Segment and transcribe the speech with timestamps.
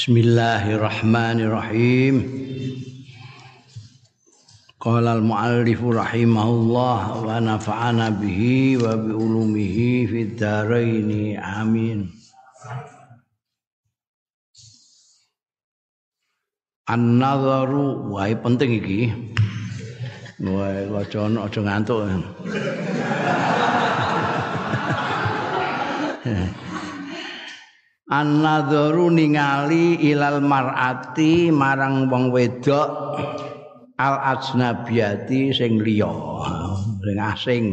[0.00, 2.24] Bismillahirrahmanirrahim.
[4.80, 11.36] Qala al-muallif rahimahullah wa nafa'ana bihi wa bi ulumihi fid dharain.
[11.36, 12.08] Amin.
[16.88, 19.12] An-nadharu wae penting iki.
[20.40, 22.08] Wae aja aja ngantuk.
[28.10, 32.90] an-nadharu ningali ilal mar'ati marang wong wedok
[34.02, 36.10] al ajnabiyati sing liya
[37.06, 37.64] sing asing.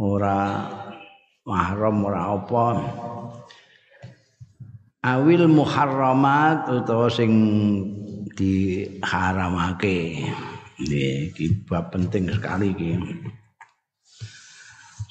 [0.00, 0.64] Ora
[1.44, 2.66] mahram ora apa.
[5.00, 7.32] Awil muharramat utawa sing
[8.36, 10.24] diharamake.
[10.80, 12.92] Iki bab penting sekali iki.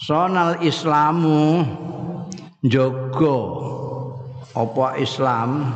[0.02, 1.62] Sonal islamu
[2.66, 3.38] jogo
[4.60, 5.72] apa Islam?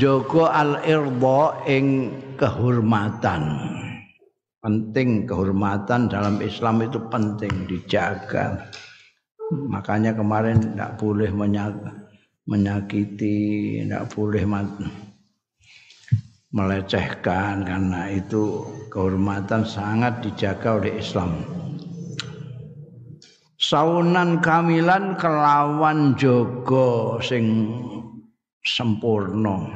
[0.00, 2.08] Joko al-irda ing
[2.40, 3.60] kehormatan.
[4.64, 8.72] Penting kehormatan dalam Islam itu penting dijaga.
[9.52, 11.28] Makanya kemarin tidak boleh
[12.48, 13.36] menyakiti
[13.84, 14.42] tidak boleh
[16.52, 21.44] melecehkan karena itu kehormatan sangat dijaga oleh Islam
[23.62, 27.70] saunan kamilan kelawan jogo sing
[28.66, 29.70] sempurna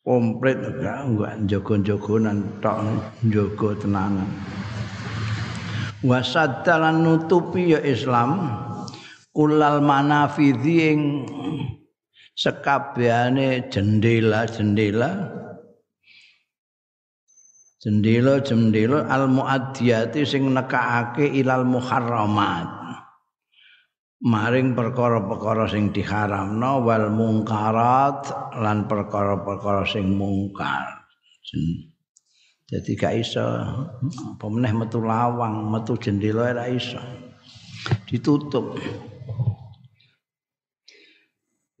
[0.00, 2.80] komplit enggak enggak jogo-jogonan tok
[3.28, 4.26] jogo tenanan.
[6.00, 8.48] Wasaddalan nutupi ya Islam
[9.36, 11.00] kulal manafidhi ing
[12.32, 15.28] sekabehane jendela-jendela
[17.80, 22.68] jendela-jendela al muaddiyati sing nekake ilal muharramat.
[24.20, 31.08] Maring perkara-perkara sing diharamno wal mungkarat lan perkara-perkara sing mungkar.
[32.68, 33.40] Jadi gak iso.
[34.36, 37.00] Apa meneh metu lawang metu jendela ora iso.
[38.04, 38.76] Ditutup.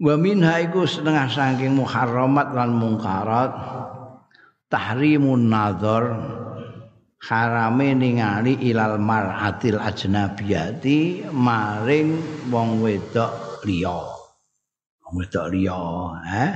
[0.00, 3.52] Wa minha iku setengah saking muharramat lan mungkarat
[4.70, 6.14] tahrimun nazar
[7.20, 12.16] harame ningali ilal mar'atil ajnabiyati maring
[12.48, 13.98] wong wedok liya.
[15.04, 15.82] Wong wedok liya
[16.30, 16.52] eh?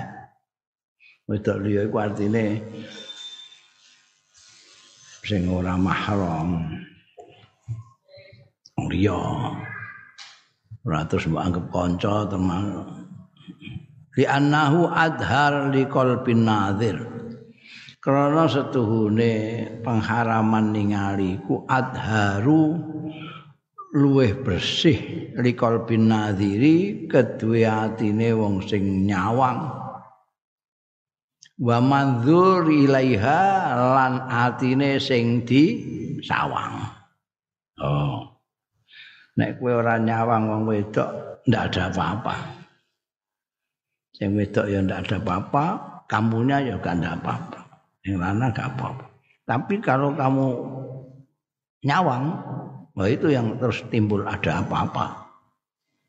[1.27, 2.63] Wedok liya iku artine
[5.27, 6.81] sing ora mahram.
[8.89, 9.21] Liya.
[10.85, 13.05] Ora terus mbok anggap kanca termasuk
[14.15, 17.01] li annahu adhar li qalbin nadhir
[18.05, 19.33] krana setuhune
[19.81, 22.77] pengharaman ningali ku adharu
[23.97, 29.81] luweh bersih likol bin nadhiri kedue atine wong sing nyawang.
[31.65, 35.65] Wa manzur ilaiha lan atine sing di
[36.21, 36.85] sawang
[37.81, 38.37] oh.
[39.39, 42.37] Nek kowe ora nyawang wong wedok ndak ada apa-apa.
[44.13, 45.65] Sing wedok ya ndak ada apa-apa
[46.05, 47.64] kamunya ya gak ada apa-apa
[48.05, 49.09] yang lanang gak apa-apa.
[49.45, 50.47] Tapi kalau kamu
[51.85, 52.25] nyawang,
[52.93, 55.25] wah itu yang terus timbul ada apa-apa.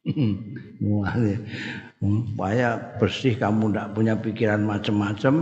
[2.05, 5.35] Supaya bersih kamu tidak punya pikiran macam-macam,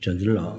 [0.00, 0.56] jangan delok.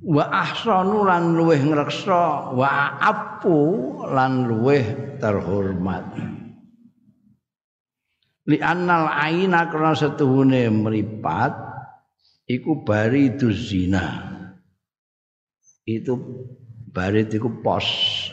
[0.00, 3.60] Wa ahsanu lan luweh ngreksa, wa apu
[4.08, 6.04] lan luweh terhormat.
[8.50, 11.69] Li annal aina karena setuhune meripat
[12.50, 14.26] iku baridu zina.
[15.86, 16.18] Itu
[16.90, 17.86] barit iku pos.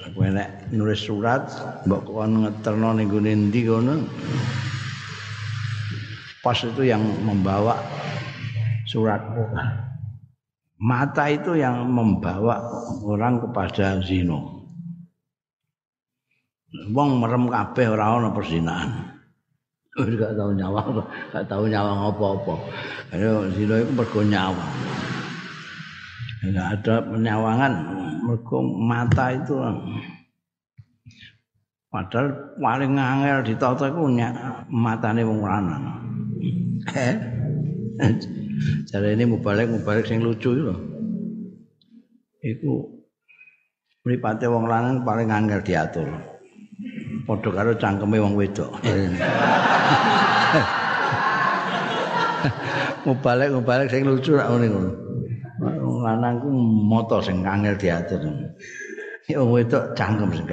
[0.09, 1.45] Aku nek nulis surat
[1.85, 3.93] mbok kon ngeterno ning gone ndi kono.
[6.41, 7.77] Pos itu yang membawa
[8.89, 9.21] surat
[10.77, 12.61] mata itu yang membawa
[13.01, 14.57] orang kepada zino
[16.93, 19.16] wong merem kabeh ora ana perzinahan
[19.97, 21.01] gak tahu nyawang
[21.33, 22.55] gak tahu nyawang apa-apa
[23.17, 24.71] ayo zina itu mergo nyawang
[26.47, 27.73] enggak ada penyawangan.
[28.23, 29.55] Mergo mata itu
[31.87, 32.27] padahal
[32.59, 34.03] paling angel ditata iku
[34.69, 35.83] matane wong lanang.
[36.93, 37.15] Eh?
[38.89, 40.79] Jare ini mubalik mubalik sing lucu itu loh.
[42.41, 42.73] Iku
[44.05, 46.07] mripate wong lanang paling angel diatur.
[47.27, 48.71] Padha karo cangkeme wong wedok.
[53.07, 54.91] Mubalek mubalek sing lucu rak ngene ngono.
[55.59, 56.47] Wong lanang ku
[56.87, 58.23] moto sing angel diatur.
[59.27, 60.47] Ya wong wedok cangkem sing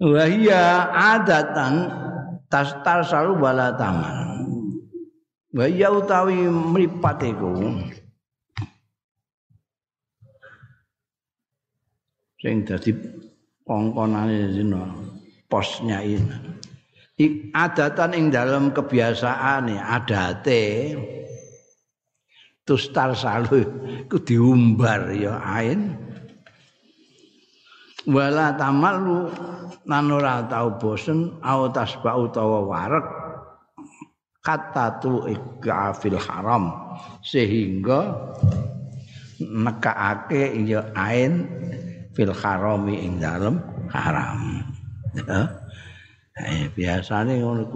[0.00, 1.92] Wahia adatan
[2.48, 4.40] tastar selalu bala taman.
[5.52, 7.52] Wahia utawi meripat iku.
[12.44, 12.92] Sing dadi
[13.64, 14.84] pongkonane zina
[15.48, 16.60] posnya ini.
[17.16, 20.92] Ik, adatan ing dalam kebiasaan adate
[22.68, 23.64] tustar salu
[24.12, 25.96] ku diumbar ya ain.
[28.04, 29.32] Wala tamalu
[29.88, 33.08] lan ora tau bosen au tasba utawa warek
[34.44, 36.92] kata tu ikafil haram.
[37.24, 38.12] Sehingga
[39.40, 41.48] nekaake ya ain
[42.14, 43.58] fil harami ing dalem
[43.90, 44.62] haram
[45.14, 45.50] ya
[46.40, 47.66] eh, biasanya ngono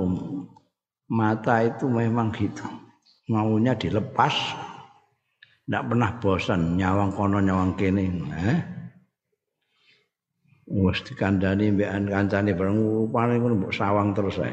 [1.13, 2.65] mata itu memang gitu
[3.29, 4.35] maunya dilepas
[5.69, 8.79] tidak pernah bosan nyawang kono nyawang kene eh?
[10.69, 14.53] wis dikandani mbekan kancane bareng paling ngono mbok sawang terus ae.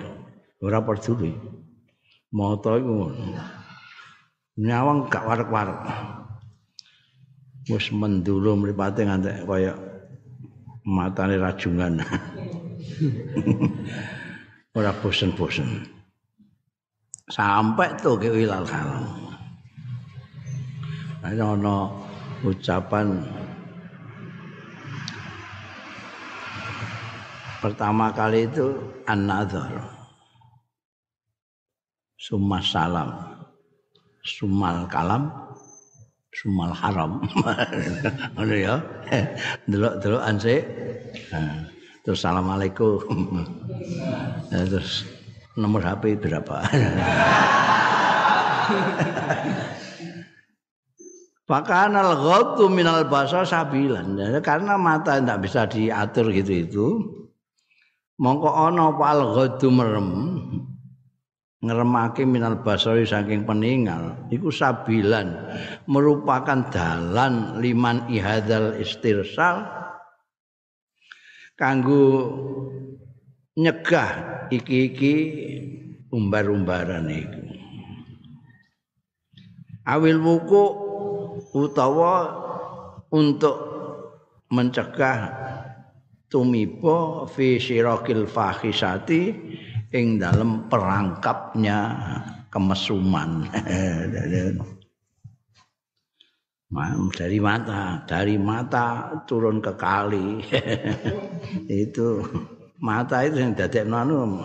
[0.64, 1.36] Ora peduli.
[2.32, 3.12] Moto iku
[4.56, 5.80] nyawang gak warek-warek.
[7.66, 9.74] Wis mendulu mripate ngantek kaya
[10.86, 11.98] matane rajungan.
[14.78, 15.88] Ora bosen-bosen.
[17.26, 19.08] Sampai tuh ke wilal kalam.
[21.26, 21.90] Ana
[22.46, 23.18] ucapan
[27.66, 28.78] pertama kali itu
[29.10, 29.74] an-nazar
[32.14, 33.10] summa salam
[34.22, 35.34] sumal kalam
[36.36, 37.24] sumal haram.
[38.36, 38.84] Ngono ya.
[39.66, 40.56] Delok-delok anse
[42.04, 43.02] terus assalamualaikum.
[44.70, 45.10] Terus
[45.58, 46.62] nomor HP berapa?
[51.46, 54.18] Pakana al-ghaddu minal basar sabilan.
[54.42, 56.86] Karena mata tidak bisa diatur gitu itu,
[58.18, 60.10] mongko ana apa al ghadu merem
[61.66, 65.34] ngremake minal basari saking peninggal iku sabilan
[65.90, 69.66] merupakan dalan liman ihadzal istirsal
[71.58, 72.06] kanggo
[73.58, 75.16] nyegah iki-iki
[76.12, 77.44] umbar-umbaran iku.
[79.86, 80.64] Awil wuku
[81.54, 82.14] utawa
[83.14, 83.58] untuk
[84.50, 85.30] mencegah
[86.30, 89.22] tumiba fi syirakil fahisati
[89.96, 91.96] ing dalam perangkapnya
[92.52, 93.48] kemesuman.
[97.16, 100.44] Dari mata dari mata turun ke kali.
[101.72, 102.28] Itu
[102.84, 104.44] mata itu yang dadek anu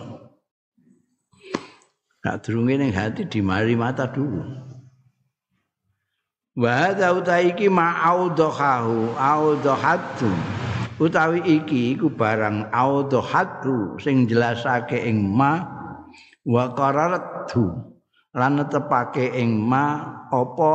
[2.23, 4.47] gak durunge ning hati di mari mata dulu.
[6.55, 10.29] Wa hadza utaiki ma'audhahu audhatu
[11.01, 15.65] utawi iki iku barang audhatu sing jelasake ing ma
[16.45, 17.73] wa qararatu
[18.37, 20.71] lan tepake ing ma apa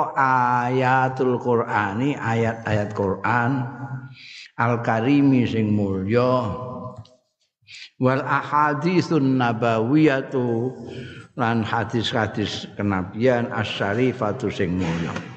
[0.67, 3.65] ayatul qur'ani ayat-ayat Quran
[4.59, 6.53] al karimi sing mulya.
[7.97, 10.71] Wal ahaditsun nabawiyatu
[11.41, 15.36] lan hadis-hadis kenabian asyarifatu sing mulya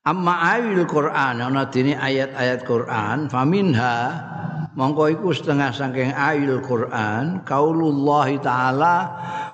[0.00, 4.16] Amma ayil Quran ana dene ayat-ayat Quran faminha
[4.72, 8.96] mongko iku setengah saking ayil Quran kaulullah taala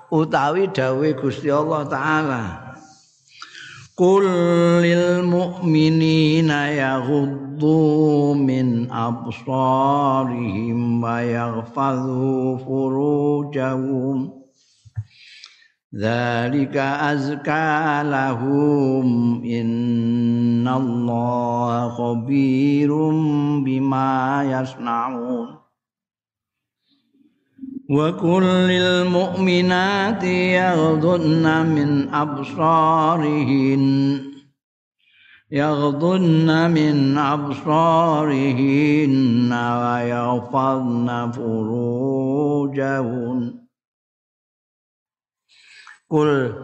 [0.07, 2.43] utawi dawe Gusti Allah taala.
[3.99, 4.23] Qul
[4.79, 14.36] lil mu'minina yaghuddu min absarihim wa yaghfadhu furujahum
[15.93, 20.75] Dzalika azka lahum innallaha
[21.95, 25.63] khabirum bima yasnaun
[27.87, 33.83] Wa kullil mu'minati yaghdunna min absarihin
[35.51, 38.67] يغضن من أبصارهن
[39.53, 42.47] ويغفضن فروجهن
[46.07, 46.55] kul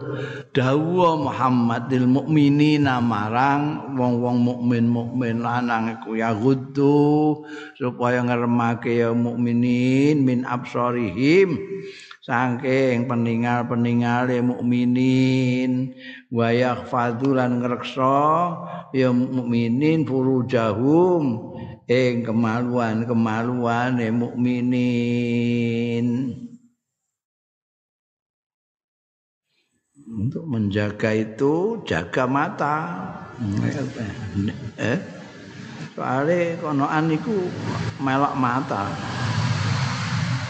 [0.56, 7.44] dawuh Muhammadil mukminina marang wong-wong mukmin mukmin lanang iku ya guddu
[7.76, 11.60] supaya ngremake ya mukminin min absarihim
[12.24, 15.92] saking peninggal-peningale mukminin.
[16.32, 18.56] Wa yakhfadhu lan ngreksa
[18.96, 21.52] ya mukminin furujahum
[21.84, 26.06] ing kemaluan-kemaluane mukminin
[30.24, 32.76] untuk menjaga itu jaga mata
[34.78, 34.98] Eh?
[35.94, 37.34] Soale konoan iku
[38.02, 38.90] melok mata.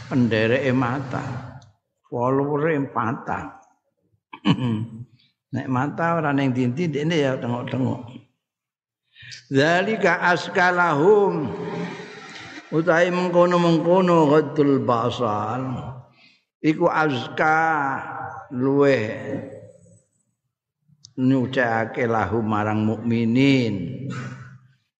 [0.09, 1.25] Pendereke mata.
[2.05, 3.61] Followere mata.
[5.55, 8.01] Nek mata ora ning dinti dene ya tengok-tengok.
[9.49, 11.49] Zalika askalahum
[12.75, 15.63] utahe mengkono-mengkono ghaddul basar
[16.59, 17.61] iku azka
[18.51, 18.99] luwe
[21.19, 24.07] nyucake lahu marang mukminin.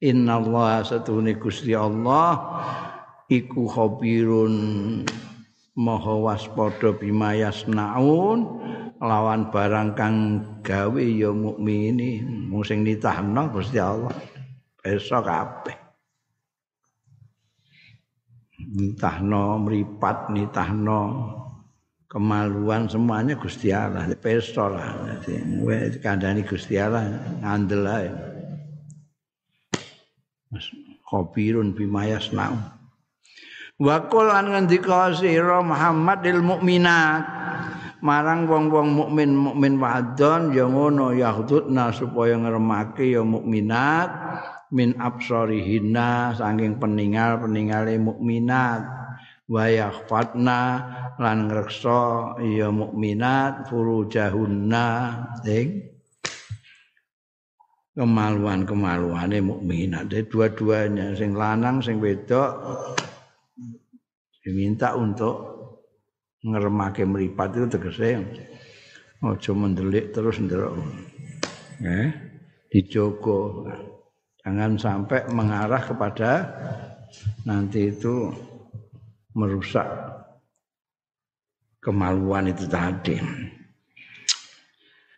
[0.05, 2.37] Innallaha satune Gusti Allah
[3.33, 4.55] iku khabirun
[5.75, 8.45] maha waspada bimayas naun
[9.01, 10.17] lawan barang kang
[10.61, 14.13] gawe ya mukminin mung sing nitahno Gusti Allah
[14.79, 15.77] besok kabeh.
[18.65, 21.01] Nitahno mripat nitahno
[22.15, 25.19] kemaluan semuanya Gusti Allah pesta lah.
[25.27, 27.11] Jadi kandhani Gusti Allah
[27.43, 28.09] ngandel ae.
[31.11, 32.55] Khabirun bimayas nau.
[33.83, 37.27] Wa qul an ngendika sira Muhammad lil mukminat
[38.05, 44.13] marang wong-wong mukmin mukmin wadon ya ngono yahdudna supaya ngremake ya mukminat
[44.71, 49.04] min absarihinna saking peninggal-peningale mukminat
[49.45, 50.61] wa yakhfatna
[51.21, 54.87] lan ngreksa ya mukminat furujahunna
[55.45, 55.95] sing
[57.95, 60.11] kemaluan-kemaluane mukminat.
[60.11, 62.51] Dua-duanya sing lanang sing wedok
[64.43, 65.55] diminta untuk
[66.45, 68.21] ngeremake meripat itu tegese
[69.25, 70.77] aja mendelik terus ndelok.
[71.81, 72.09] Eh,
[72.69, 73.65] dijogo.
[74.45, 76.33] Jangan sampai mengarah kepada
[77.49, 78.29] nanti itu
[79.35, 79.87] merusak
[81.85, 83.19] kemaluan itu tadi.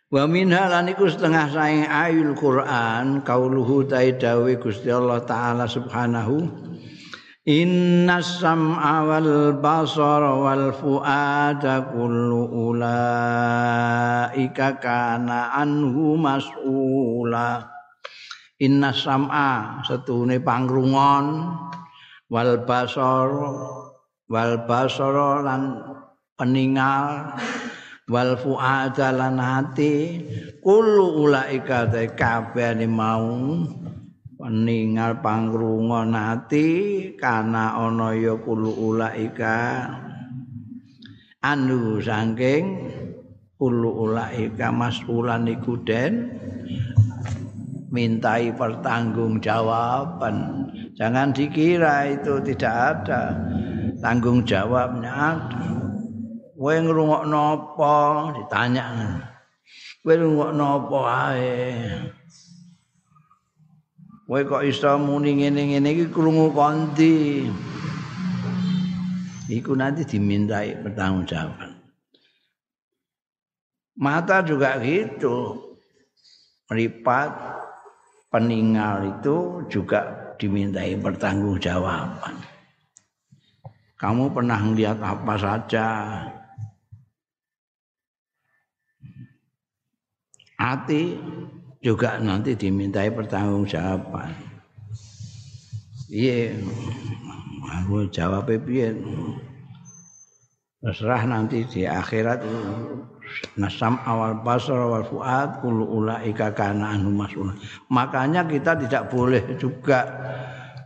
[0.07, 6.47] Wa minha lan iku setengah saing ayul Quran kauluhu taidawi Gusti Allah taala subhanahu
[7.47, 14.35] Inna sam'a wal basara wal fu'ada kullu ulaika
[14.79, 17.67] kana anhu mas'ula
[18.63, 21.51] Inna sam'a setune pangrungon
[22.31, 23.31] wal basar
[24.27, 25.79] wal basara lan
[26.35, 27.31] peningal
[28.11, 30.23] wal fuada lan hati
[30.59, 33.63] kullu ulaika kabehane mau
[34.37, 36.67] peningal pangrungon hati
[37.15, 39.87] kana ana ya kullu ulaika.
[41.37, 42.91] Anu saking
[43.55, 46.27] kullu ulaika masulan iku den
[47.87, 50.67] mintai pertanggungjawaban.
[50.97, 53.37] Jangan dikira itu tidak ada
[54.01, 55.65] tanggung jawabnya ada.
[56.57, 57.95] Kowe ngrungokno apa?
[58.33, 58.85] Ditanya.
[60.01, 60.99] Kowe ngrungokno apa
[61.29, 61.55] ae?
[64.25, 67.45] Kowe kok iso muni ngene-ngene iki krungu kondi?
[69.47, 71.77] Iku nanti dimintai pertanggungjawaban.
[73.97, 75.61] Mata juga gitu.
[76.67, 77.31] Meripat
[78.27, 82.56] peninggal itu juga dimintai pertanggungjawaban.
[83.97, 85.85] Kamu pernah melihat apa saja?
[90.57, 91.17] Hati
[91.81, 94.33] juga nanti dimintai pertanggungjawaban.
[96.13, 96.55] Iya,
[97.65, 98.93] aku jawab piye?
[100.77, 102.45] Terserah nanti di akhirat
[103.57, 107.11] nasam awal basar awal fuad kulu ulaika kana anhu
[107.89, 110.05] Makanya kita tidak boleh juga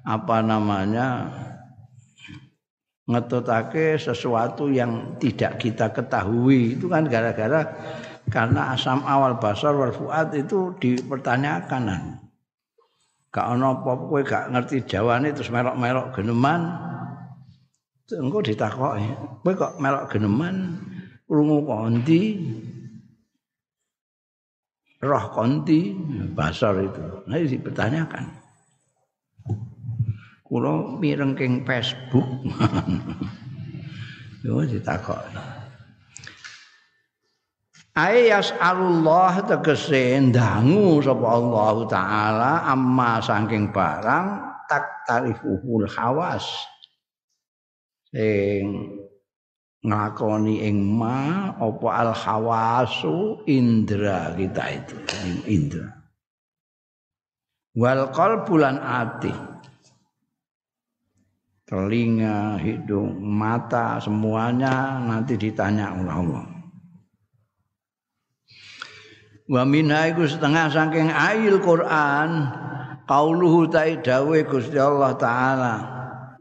[0.01, 1.27] apa namanya
[3.09, 6.77] ngetutake sesuatu yang tidak kita ketahui.
[6.77, 7.65] Itu kan gara-gara
[8.29, 12.17] karena asam awal basar wal fuad itu dipertanyakan.
[13.31, 16.61] Gak ono apa kowe gak ngerti jawane terus melok-melok geneman.
[18.11, 19.07] Engko ditakoki
[19.41, 20.55] kowe kok melok geneman?
[21.31, 22.35] Krungu kondi
[24.99, 25.95] roh konti?
[26.35, 27.23] Basar itu.
[27.23, 28.40] Nah dipertanyakan
[30.51, 32.27] kula mireng king Facebook.
[34.43, 35.23] Yo ditakok.
[37.95, 44.27] Ayas Allah tegese ndangu sapa Allah taala amma saking barang
[44.67, 46.47] tak tarifuhul hawas
[48.11, 48.95] sing
[49.83, 54.95] ngakoni ing ma apa al hawasu indra kita itu
[55.51, 55.91] indra
[57.75, 59.50] wal qalbulan ati
[61.71, 66.51] telinga, hidung, mata, semuanya nanti ditanya oleh Allah.
[69.51, 72.47] wa minha iku setengah saking ayil Quran
[73.03, 75.75] qauluhu ta'i dawe Gusti Allah taala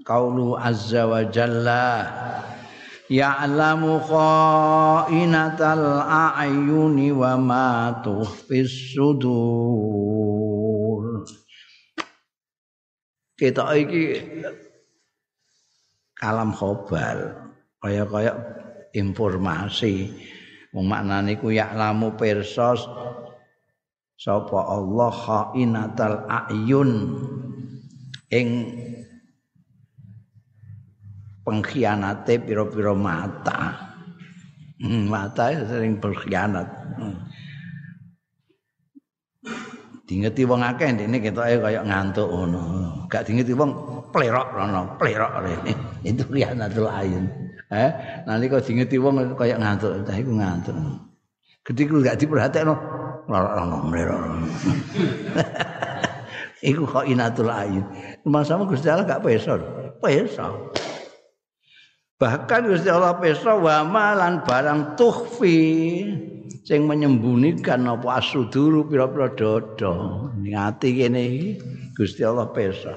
[0.06, 2.06] qaulu azza wa jalla
[3.10, 9.26] ya'lamu kha'inatal a'yuni wa ma tukhfis sudur
[13.34, 14.22] kita iki
[16.20, 17.48] kalam khobar
[17.80, 18.36] kaya-kaya
[18.92, 20.12] informasi
[20.76, 22.76] maknane ku ya'lamu pirsa
[24.20, 26.90] sapa Allah khainatal ayun
[28.30, 28.48] ing
[31.50, 33.90] pengkhianate pira-pira mata.
[34.80, 36.68] Hmm, mata sering berkhianat.
[36.96, 37.18] Hmm.
[40.06, 42.62] Dingeti wong akeh ndekne ketoke kaya ngantuk ngono.
[43.10, 45.72] Gak dingeti wong plerok rono, plerok rene.
[46.10, 47.26] Itu khianatul ayun.
[47.70, 47.90] Eh,
[48.26, 50.74] nalika dingeti wong kaya ngantuk, tah iku ngantuk.
[51.62, 52.74] Gedhe ku gak diperhatekno,
[53.30, 54.22] lorok rono, mlerok.
[56.60, 57.84] iku khainatul ayun.
[58.28, 59.56] Masa Gusti Allah gak peso.
[60.00, 60.72] Peso.
[62.20, 66.04] Bahkan Gusti Allah pesa wa malan barang tuhfi
[66.68, 71.50] sing menyembunyikan apa asuduru pira-pira dodo ning ati kene iki
[71.96, 72.92] Gusti Allah pesa.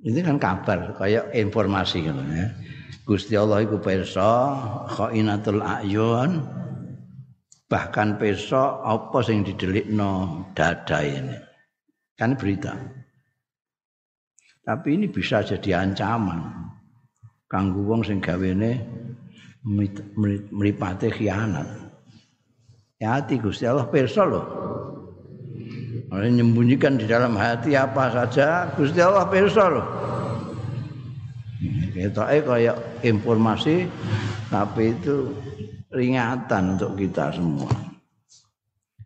[0.00, 2.48] Ini kan kabar kayak informasi gitu ya.
[3.04, 4.56] Gusti Allah iku pesa
[4.88, 6.40] khainatul ayun
[7.68, 11.36] bahkan pesa apa sing didelikno dada ini.
[12.16, 12.72] Kan berita.
[14.64, 16.70] Tapi ini bisa jadi ancaman.
[17.50, 18.78] kanggo wong sing gawene
[20.54, 21.66] mripate khianat.
[23.02, 24.42] Ya hati Gusti Allah pirsa lho.
[26.10, 29.82] Orang menyembunyikan di dalam hati apa saja Gusti Allah pirsa lho.
[31.94, 33.86] Kita eh kayak informasi
[34.50, 35.30] tapi itu
[35.94, 37.70] ringatan untuk kita semua.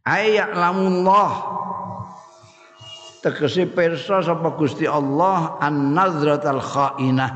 [0.09, 1.33] Ayak lamullah
[3.21, 7.33] tegese pirsa sapa Gusti Allah an-nazratal khainah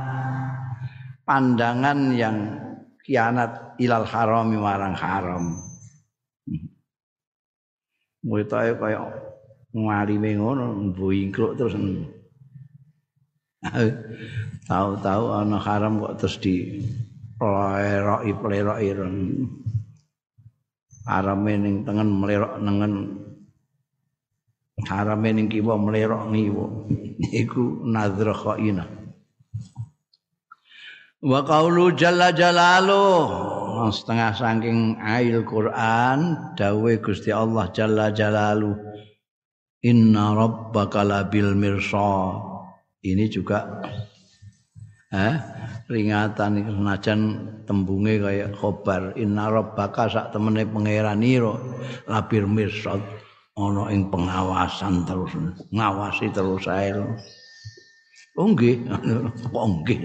[1.28, 2.36] pandangan yang
[3.04, 5.60] kianat ilal harami marang haram.
[8.24, 9.28] Muitae kaya
[9.86, 11.74] ngalime ngono mbuyingkluk terus.
[14.68, 16.82] Tahu-tahu ana haram kok terus di
[17.38, 18.90] pleroki pleroki
[21.08, 22.94] haram ning tengen melerok nengen.
[24.86, 26.66] Haram ning kiwa melerok ngiwa.
[27.34, 28.98] Iku nadra khainah
[31.18, 33.04] wa qaulu jalla jalalu.
[33.78, 38.87] Setengah saking ail Quran dawe Gusti Allah jalla jalalu
[39.82, 42.34] inna rabbaka labil mirsa.
[42.98, 43.62] Ini juga
[45.08, 45.36] eh
[45.88, 47.20] ringatan senajan
[47.64, 49.14] tembunge kaya khobar.
[49.14, 51.54] Inna rabbaka sak temene pangeran ira
[52.10, 52.98] labil mirsa.
[53.58, 55.34] Ana ing pengawasan terus
[55.74, 56.94] ngawasi terus ae.
[58.38, 58.86] Oh nggih,
[59.50, 59.98] kok nggih.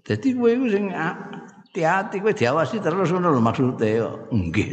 [0.00, 4.00] Dadi kowe sing hati-hati kowe diawasi terus ngono lho maksude
[4.32, 4.70] nggih.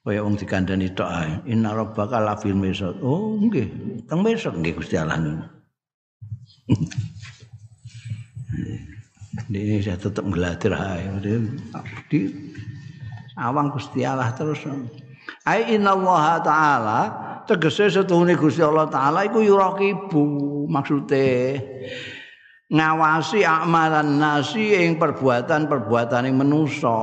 [0.00, 1.44] Kaya wong dikandani tok ae.
[1.52, 2.96] Inna rabbaka lafil misad.
[3.04, 3.68] Oh nggih,
[4.08, 5.20] teng besok nggih Gusti Allah.
[9.50, 11.04] Ini saya tetap ngelatir ae.
[12.08, 12.20] Di
[13.36, 14.64] awang Gusti Allah terus.
[15.44, 15.92] Ai inna
[16.40, 17.00] taala
[17.44, 20.24] tegese setuhune Gusti Allah taala iku yuraqibu
[20.64, 21.60] maksude
[22.70, 26.96] ngawasi amalan nasi ing perbuatan-perbuatan yang menusa.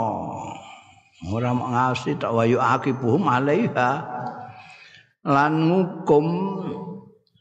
[1.26, 4.06] Ora ngawasi tak wayu akibuhum alaiha
[5.26, 6.26] lan ngukum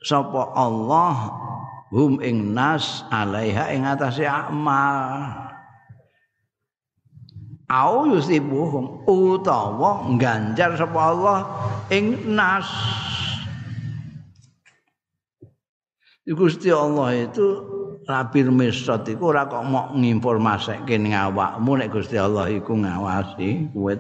[0.01, 1.29] sapa Allah
[1.93, 5.45] hum ing nas alaiha ing atase amal.
[7.69, 11.39] Au yusibuhum utawa ganjar sapa Allah
[11.93, 12.65] ing nas.
[16.27, 22.47] Gusti Allah itu Rabir misot iku ora kok mok nginformasekke ning awakmu nek Gusti Allah
[22.47, 23.95] iku ngawasi kowe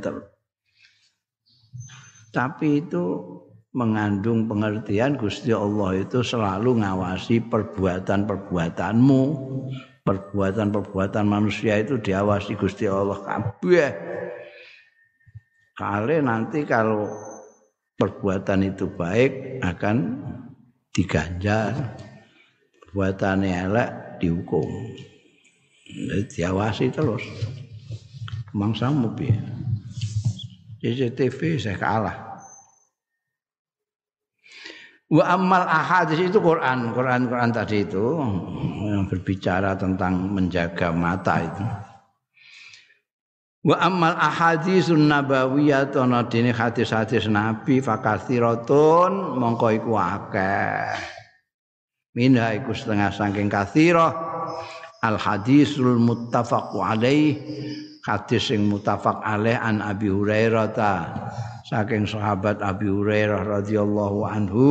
[2.30, 3.02] Tapi itu
[3.74, 9.22] mengandung pengertian Gusti Allah itu selalu ngawasi perbuatan-perbuatanmu.
[10.06, 13.90] Perbuatan-perbuatan manusia itu diawasi Gusti Allah kabeh.
[15.74, 17.10] Kali nanti kalau
[17.98, 19.96] perbuatan itu baik akan
[20.94, 22.05] diganjar.
[22.86, 23.90] Perbuatane elek
[24.22, 24.70] dihukum.
[26.30, 27.22] Diawasi terus.
[28.56, 29.36] Mangsamu piye?
[30.80, 32.16] CCTV saya kalah.
[35.06, 38.18] Wa amal ahadis itu Quran, Quran Quran tadi itu
[38.82, 41.64] yang berbicara tentang menjaga mata itu.
[43.70, 51.15] Wa amal ahaditsun nabawiyah ana dene hadis-hadis Nabi fakathiratun mongko iku akeh.
[52.16, 54.08] Minha iku setengah saking kathirah.
[55.04, 57.36] Al hadisul muttafaq alaih.
[58.08, 60.94] Hadis sing muttafaq alaih an Abi Hurairah ta.
[61.68, 64.68] Saking sahabat Abi Hurairah radhiyallahu anhu.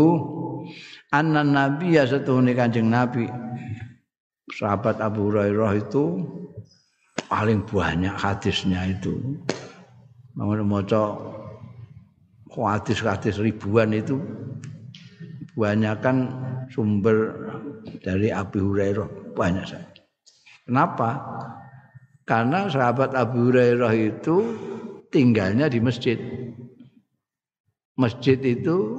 [1.13, 3.29] Anna nabiyya satuhune kanjeng nabi.
[4.49, 6.25] Sahabat Abu Hurairah itu
[7.29, 9.37] paling banyak hadisnya itu.
[10.33, 11.13] Mau maca
[12.49, 14.17] hadis-hadis ribuan itu
[15.99, 16.17] kan
[16.71, 17.49] sumber
[18.01, 19.87] dari Abu Hurairah banyak saya.
[20.65, 21.09] Kenapa?
[22.25, 24.35] Karena sahabat Abu Hurairah itu
[25.13, 26.17] tinggalnya di masjid.
[27.95, 28.97] Masjid itu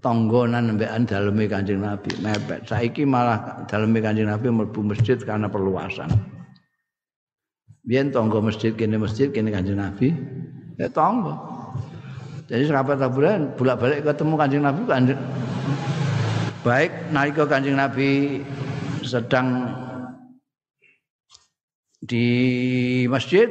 [0.00, 2.64] tonggonan mbekan daleme Kanjeng Nabi mepet.
[2.64, 6.08] Saiki malah daleme Kanjeng Nabi mlebu masjid karena perluasan.
[7.86, 10.10] Biyen tonggo masjid kene masjid kene Kanjeng Nabi.
[10.80, 11.36] Ya tonggo.
[12.48, 15.20] Jadi sahabat Abu Hurairah bolak-balik ketemu Kanjeng Nabi kanjeng
[16.66, 18.42] baik nalika Kanjeng Nabi
[19.06, 19.70] sedang
[22.02, 22.26] di
[23.06, 23.46] masjid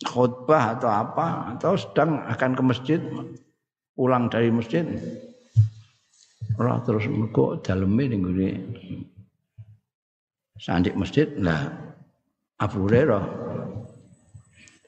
[0.00, 3.00] khutbah atau apa atau sedang akan ke masjid
[3.92, 4.88] pulang dari masjid
[6.56, 8.50] ora terus mergo daleme ning gone
[10.56, 11.28] sandik masjid.
[11.36, 11.68] Lah
[12.56, 13.24] Abu Hurairah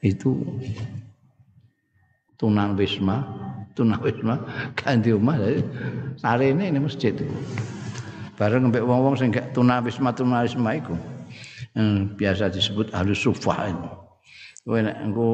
[0.01, 0.33] itu
[2.41, 3.21] tunan wisma
[3.75, 4.35] tunan wisma
[4.77, 5.37] ganti omah.
[6.21, 7.15] Sarene ini masjid.
[8.39, 10.95] Bareng mbek wong-wong sing gak tunan wisma tunan wisma iku.
[11.77, 13.69] Hmm, biasa disebut ahli sufah
[14.69, 15.27] kowe nek engko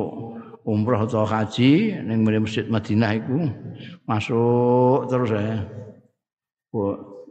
[0.63, 3.51] umroh atau haji ning masjid Madinah iku
[4.07, 5.59] masuk terus ya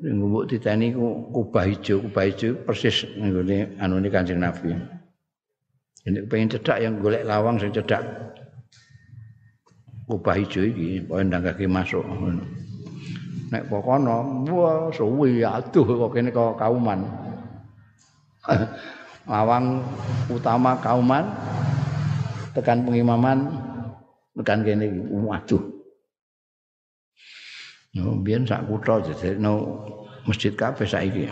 [0.05, 4.77] ning mbok diteni ku kubah ijo, kubah ijo persis nggone anune Kanjeng Nabi.
[6.05, 8.05] Ini pengen cedak yang golek lawang sing cedak
[10.05, 12.05] kubah ijo iki, pokoke ndang kaki masuk.
[13.53, 17.01] Nek pokono, wah suwi aduh kok kene kok kauman.
[19.25, 19.81] lawang
[20.29, 21.25] utama kauman
[22.53, 23.49] tekan pengimaman
[24.37, 25.65] tekan kene waduh
[27.95, 29.87] No, biyen sak kutha jadi no
[30.27, 31.31] masjid kabeh saiki.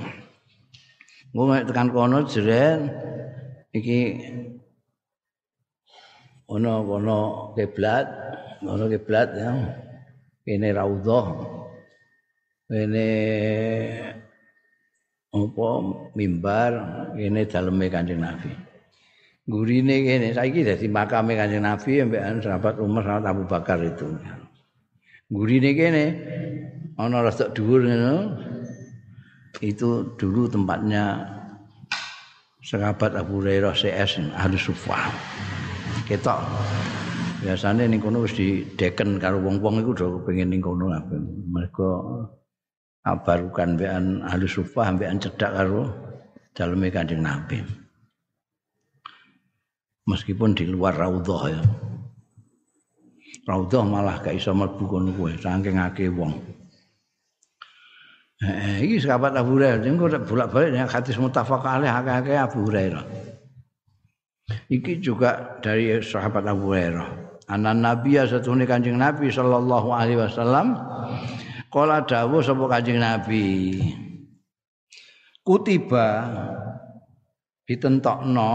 [1.34, 2.86] Nek tekan kono jeren
[3.74, 4.14] iki
[6.46, 7.18] ono kono
[7.58, 8.06] kiblat,
[8.66, 9.52] ono kiblat ya.
[10.42, 11.26] Ini raudhah.
[12.72, 13.10] Ini
[15.32, 15.68] apa
[16.16, 16.72] mimbar
[17.16, 18.52] ini daleme Kanjeng Nabi.
[19.42, 24.06] Gurine kene saiki dadi makame Kanjeng Nabi ambekan sahabat Umar sahabat Abu Bakar itu.
[25.30, 26.04] Gurine kene
[26.98, 28.16] ana rada dhuwur ngono.
[29.62, 31.22] Itu dulu tempatnya
[32.64, 35.12] sahabat Abu Hurairah CS ahli sufah.
[36.08, 36.40] Ketok
[37.42, 41.18] biasanya ning kono wis dideken karo wong-wong iku do pengen ning kono apa.
[41.50, 41.88] Mereka
[43.02, 45.90] abarukan bean ahli sufah bean cedak karo
[46.54, 47.58] daleme Kanjeng Nabi.
[50.06, 51.62] Meskipun di luar raudhah ya.
[53.42, 56.38] Raudhah malah gak iso mlebu kono kuwe saking akeh wong.
[58.42, 63.06] Eh, iki sahabat Abu Hurairah engko bolak-balik yang hadis muttafaq alaih akeh Abu Hurairah.
[64.66, 67.21] Iki juga dari sahabat Abu Hurairah.
[67.50, 70.78] Anan Nabi satune Kanjeng Nabi sallallahu alaihi wasallam
[71.72, 73.78] kala dawuh sapa Kanjeng Nabi.
[75.42, 76.30] Kutiba
[77.66, 78.52] ditentokno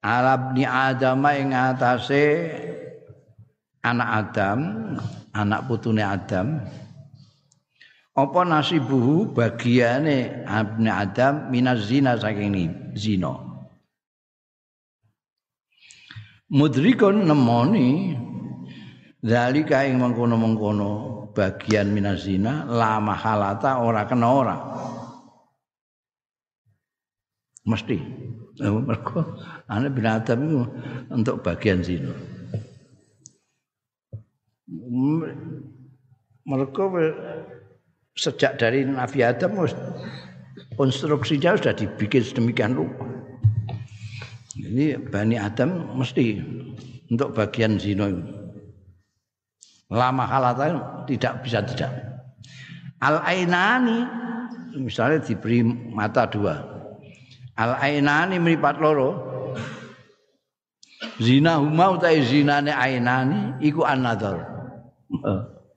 [0.00, 2.48] Arab ni Adam ing atase
[3.84, 4.58] anak Adam,
[5.36, 6.64] anak putune Adam.
[8.16, 13.49] Apa nasibuhu bagiane Ibnu Adam minaz zina saking zina.
[16.50, 18.18] Mudrikun nemoni
[19.22, 20.90] dalika ing mengkono-mengkono
[21.30, 24.56] bagian minaz zina la mahalata ora kena ora.
[27.70, 27.98] Mesti.
[28.60, 29.38] Mergo
[29.70, 30.60] ana binatang itu
[31.14, 32.10] untuk bagian zina.
[36.50, 36.82] Mereka
[38.18, 39.54] sejak dari Nabi Adam
[40.74, 43.19] konstruksinya sudah dibikin sedemikian rupa.
[44.60, 46.38] Jadi Bani Adam mesti
[47.08, 48.12] untuk bagian zina.
[49.90, 50.66] Lama halata
[51.08, 51.90] tidak bisa tidak.
[53.00, 54.06] Al ainani
[54.78, 56.60] misalnya diberi mata dua.
[57.58, 59.28] Al ainani mripat loro.
[61.20, 64.60] Zina huma utahe zinane ainani iku anadzar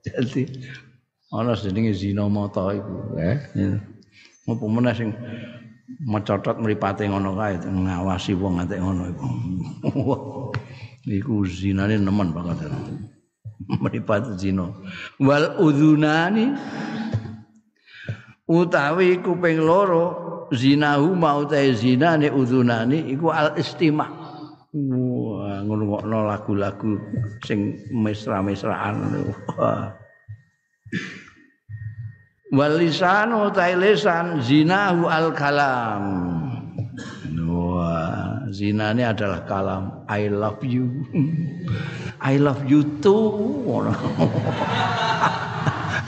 [0.04, 0.42] jadi
[1.32, 3.38] ana jenenge zina mata iku eh?
[4.44, 5.10] Apa meneh sing
[5.84, 9.26] mecotot mripate ngono kae ngawasi wong nganti ngono iku.
[11.04, 12.64] iku zinane nemen banget.
[13.64, 14.72] Mripat zina.
[15.20, 16.52] Wal udzunani
[18.48, 20.04] utawi kuping loro
[20.52, 24.10] zinahu mau ta zinane udzunani iku al istimah.
[24.74, 26.98] Wah, ngono lagu-lagu
[27.46, 29.06] sing mesra-mesraan.
[29.54, 29.94] Wah.
[32.54, 36.04] Wal lisanu lisan zinahu al kalam.
[37.44, 40.06] Wah zina ini adalah kalam.
[40.06, 41.04] I love you.
[42.22, 43.62] I love you too.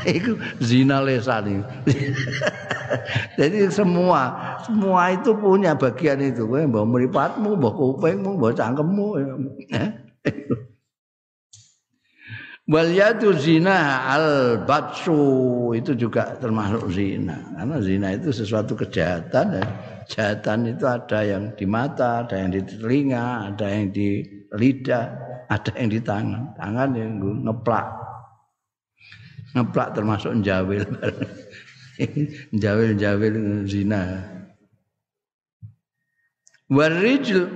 [0.06, 1.66] Itu zina lisan
[3.38, 4.30] jadi semua
[4.62, 6.46] semua itu punya bagian itu.
[6.46, 9.08] Mbak meripatmu mbak kupingmu mbak cangkemmu
[12.66, 17.38] Wal yadu zina al batsu itu juga termasuk zina.
[17.54, 19.66] Karena zina itu sesuatu kejahatan ya.
[20.02, 25.06] Kejahatan itu ada yang di mata, ada yang di telinga, ada yang di lidah,
[25.46, 26.42] ada yang di tangan.
[26.58, 27.10] Tangan yang
[27.46, 27.86] ngeplak.
[29.54, 30.82] Ngeplak termasuk njawil.
[32.58, 34.26] njawil-njawil zina.
[36.66, 37.46] Warijl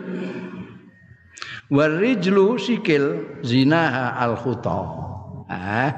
[1.71, 4.79] warijlu sikil zinaha al khuta
[5.49, 5.91] ah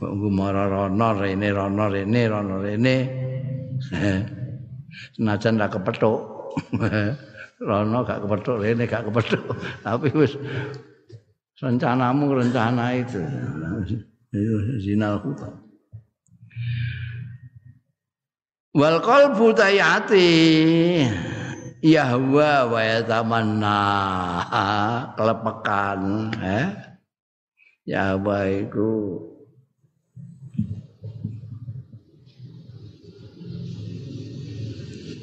[0.00, 2.96] gumara rono rene rono rene rono rene.
[5.14, 6.20] Senajan ra kepethuk.
[7.68, 9.42] Rono gak kepethuk rene gak kepethuk.
[9.86, 10.38] Tapi wis
[11.58, 13.18] rencanamu rencana itu.
[14.78, 15.48] Zinal khuta
[18.76, 20.28] wal qalbu tayati
[21.82, 23.78] yahwa wa yatamanna.
[25.14, 26.00] Kelepekan
[26.42, 26.68] eh
[27.86, 28.94] yahwa iku.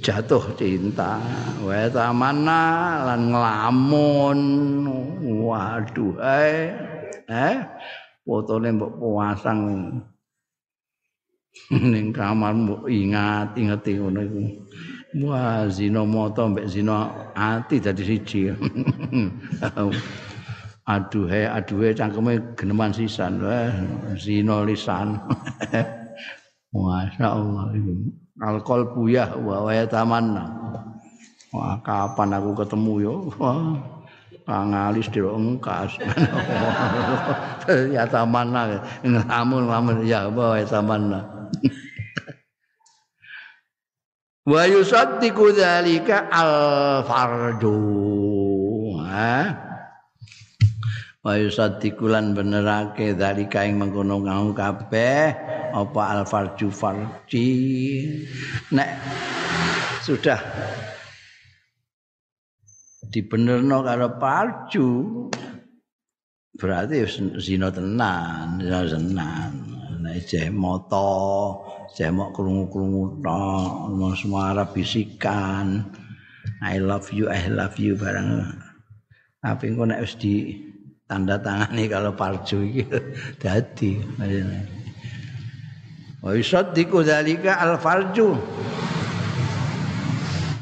[0.06, 1.18] Jatuh cinta.
[1.66, 2.62] Wa yatamanna
[3.04, 4.40] lan nglamun
[5.46, 6.72] waduh eh
[7.26, 7.58] eh
[8.24, 9.62] fotone mbok puasang.
[11.72, 14.44] Ning kamar mbok ingat ingeti ngono iku
[15.16, 17.08] Wah, zina mata mbek zina
[17.40, 18.52] ati dadi siji.
[20.92, 23.72] aduhe aduhe cangkeme geneman sisan wah
[24.20, 25.16] zina lisan.
[26.76, 27.94] Masyaallah iku.
[28.44, 30.52] Alkol buyah wa wa tamanna.
[31.56, 33.16] Wah, kapan aku ketemu yo?
[33.40, 33.72] Wah.
[34.44, 35.96] Pangalis diro engkas.
[37.96, 41.24] ya tamanna ngamun-ngamun ya wa tamanna.
[44.46, 46.54] Wa yusaddiqu dzalika al
[47.02, 47.78] fardu
[49.02, 49.38] ha?
[51.26, 55.34] Wa yusaddiqu lan benerake dzalika ing mengkono ngau kabeh
[55.74, 57.50] apa al farju farji?
[58.70, 58.90] Nek
[60.06, 60.38] sudah
[63.10, 64.90] dibenerno karo farju
[66.56, 67.04] berarti
[67.42, 69.75] zina tenan zina tenan
[70.06, 71.10] nek jeh moto
[71.96, 75.88] saya mau krungu-krungu tok, semua bisikan.
[76.60, 78.52] I love you, I love you barang.
[79.40, 80.60] Tapi engko nek wis di
[81.08, 82.84] tanda tangani kalau parju iki
[83.42, 83.96] dadi.
[86.20, 88.36] Wa yusaddiqu dzalika al farju.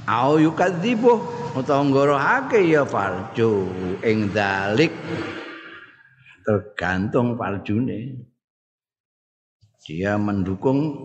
[0.05, 1.17] Au yukadzibu
[1.57, 3.73] utawa ngorohake ya farju
[4.05, 4.93] ing dalik
[6.45, 8.32] tergantung farjune.
[9.83, 10.95] Dia mendukung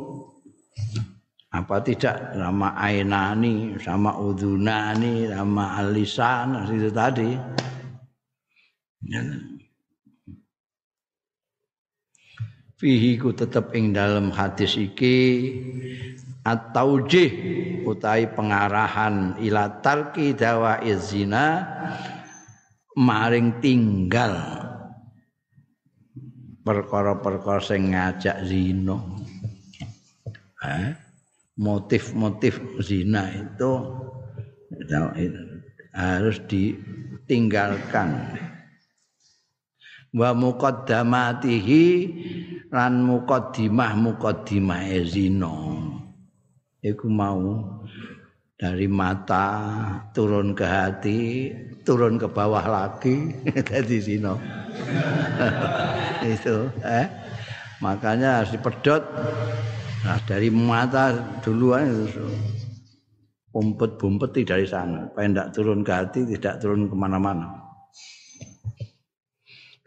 [1.50, 2.38] apa tidak?
[2.38, 7.30] Sama ainani sama udunani sama alisan itu tadi.
[9.08, 9.22] Ya.
[12.78, 15.50] fihi ku tetep ing dalam hadis iki
[16.46, 17.30] at-taujih
[17.82, 21.66] utai pengarahan ila tarki dawa izina
[22.94, 24.67] maring tinggal
[26.68, 29.00] perkara-perkara sing ngajak zina.
[31.57, 33.72] Motif-motif zina itu
[35.96, 38.37] harus ditinggalkan.
[40.12, 41.85] Wa muqaddamatihi
[42.68, 45.57] lan muqaddimah muqaddimah zina.
[46.85, 47.64] Iku mau
[48.61, 49.46] dari mata
[50.12, 51.50] turun ke hati
[51.88, 53.33] turun ke bawah lagi
[53.68, 54.37] dari zina
[56.29, 57.09] itu eh
[57.81, 59.01] makanya harus dipedot
[59.98, 61.11] Nah, dari mata
[61.42, 62.07] duluan
[63.51, 65.11] umpet-bumpeti dari sana.
[65.11, 67.67] Supaya tidak turun ke hati, tidak turun ke mana-mana.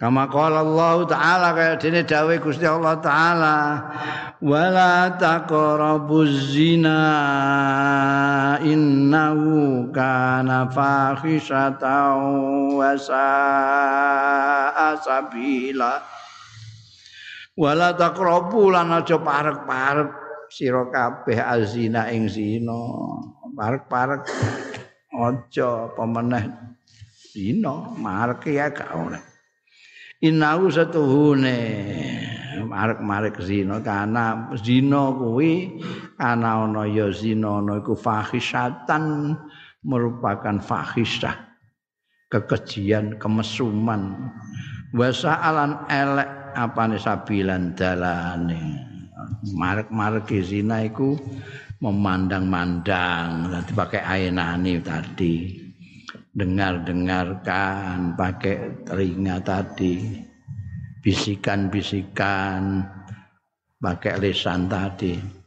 [0.02, 3.58] Kama qala Allah taala kaya dene dawuh Gusti Allah taala
[4.42, 7.06] wala taqrabuz zina
[8.66, 12.18] innahu kana fahisatan
[12.74, 16.02] wa sa'a sabila.
[17.54, 20.10] Wala taqrabu lan aja parek-parek
[20.50, 22.90] sira kabeh azina ing zina.
[23.54, 24.26] Parek-parek
[25.14, 26.50] aja pemeneh
[27.22, 29.31] zina marek ya gak oleh
[30.22, 31.58] Inau satuhune
[32.62, 35.82] marek-marek zina kana zina kuwi
[36.22, 39.34] ana ana ya zina ana iku fahisatan
[39.82, 41.34] merupakan fahisah
[42.30, 44.30] kekejian kemesuman.
[44.94, 48.62] Wasaalan elek apane sabilan dalane.
[49.58, 51.18] Marek-marek zina iku
[51.82, 55.61] memandang-mandang nanti pakai ainani tadi
[56.32, 60.24] dengar-dengarkan pakai telinga tadi
[61.04, 62.88] bisikan-bisikan
[63.82, 65.42] pakai lisan tadi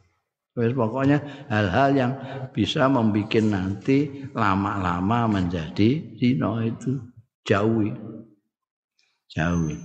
[0.55, 1.19] Wes pokoknya
[1.51, 2.11] hal-hal yang
[2.55, 6.95] bisa membuat nanti lama-lama menjadi zina itu
[7.43, 7.91] jauhi.
[9.27, 9.75] Jauhi.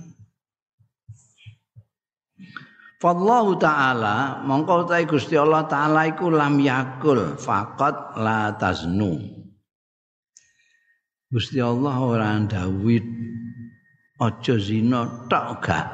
[3.03, 9.40] Fallahu ta'ala mongko ta Gusti Allah taala iku lam yakul faqat la taznu.
[11.31, 13.07] Gusti Allah ora ndawit
[14.19, 15.87] aja zina tok gak.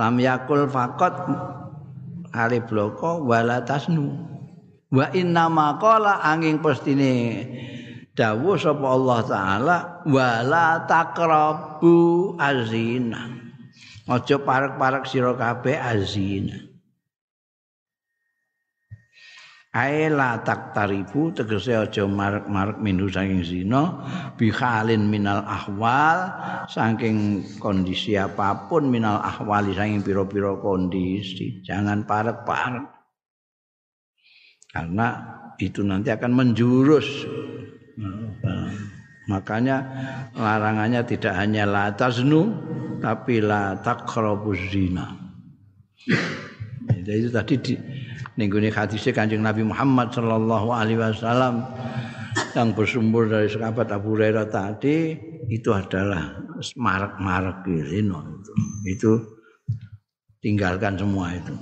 [0.00, 1.14] Lam yakul faqat
[2.32, 4.08] kali bloko wala tasnu.
[4.88, 7.44] Wa inna maqala angin pestine
[8.16, 9.76] dawuh sapa Allah taala
[10.08, 13.36] wala taqrabu azina.
[14.08, 16.56] Aja parek-parek sira kabeh azina.
[19.74, 24.06] Aela tak tarifu tegese aja marek-marek minhu saking zina
[24.38, 26.30] bihalin minal ahwal
[26.70, 31.58] saking kondisi apa pun minal ahwali saking pira-pira kondisi.
[31.66, 32.86] Jangan parek-parek.
[34.70, 35.08] Karena
[35.58, 37.26] itu nanti akan menjurus.
[39.26, 39.76] Makanya
[40.38, 42.46] larangannya tidak hanya la taznu
[43.02, 45.18] tapi la taqrabuz zina.
[46.94, 47.74] Itu tadi di,
[48.34, 51.70] Ningguni hadisnya kanjeng Nabi Muhammad Sallallahu Alaihi Wasallam
[52.58, 55.14] yang bersumber dari sahabat Abu Hurairah tadi
[55.46, 56.42] itu adalah
[56.74, 58.22] marak-marak gitu itu.
[58.90, 59.12] itu
[60.42, 61.54] tinggalkan semua itu.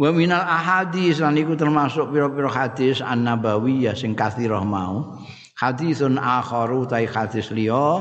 [0.00, 5.20] Wa minal ahadis lan iku termasuk pira-pira hadis an-nabawiyah sing kathirah mau
[5.60, 8.00] hadisun akharu tai hadis liya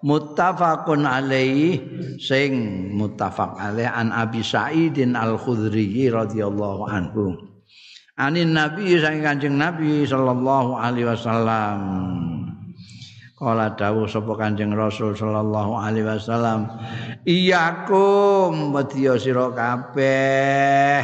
[0.00, 1.84] muttafaqun alaihi
[2.16, 2.56] sing
[2.96, 7.36] muttafaq alaih an Abi Sa'idin Al-Khudri radhiyallahu anhu.
[8.16, 11.78] Anin nabi sang kanjeng nabi sallallahu alaihi wasallam.
[13.34, 16.70] Kala dawuh sapa Kanjeng Rasul sallallahu alaihi wasallam,
[17.26, 21.02] "Iyakum wedya sira kabeh."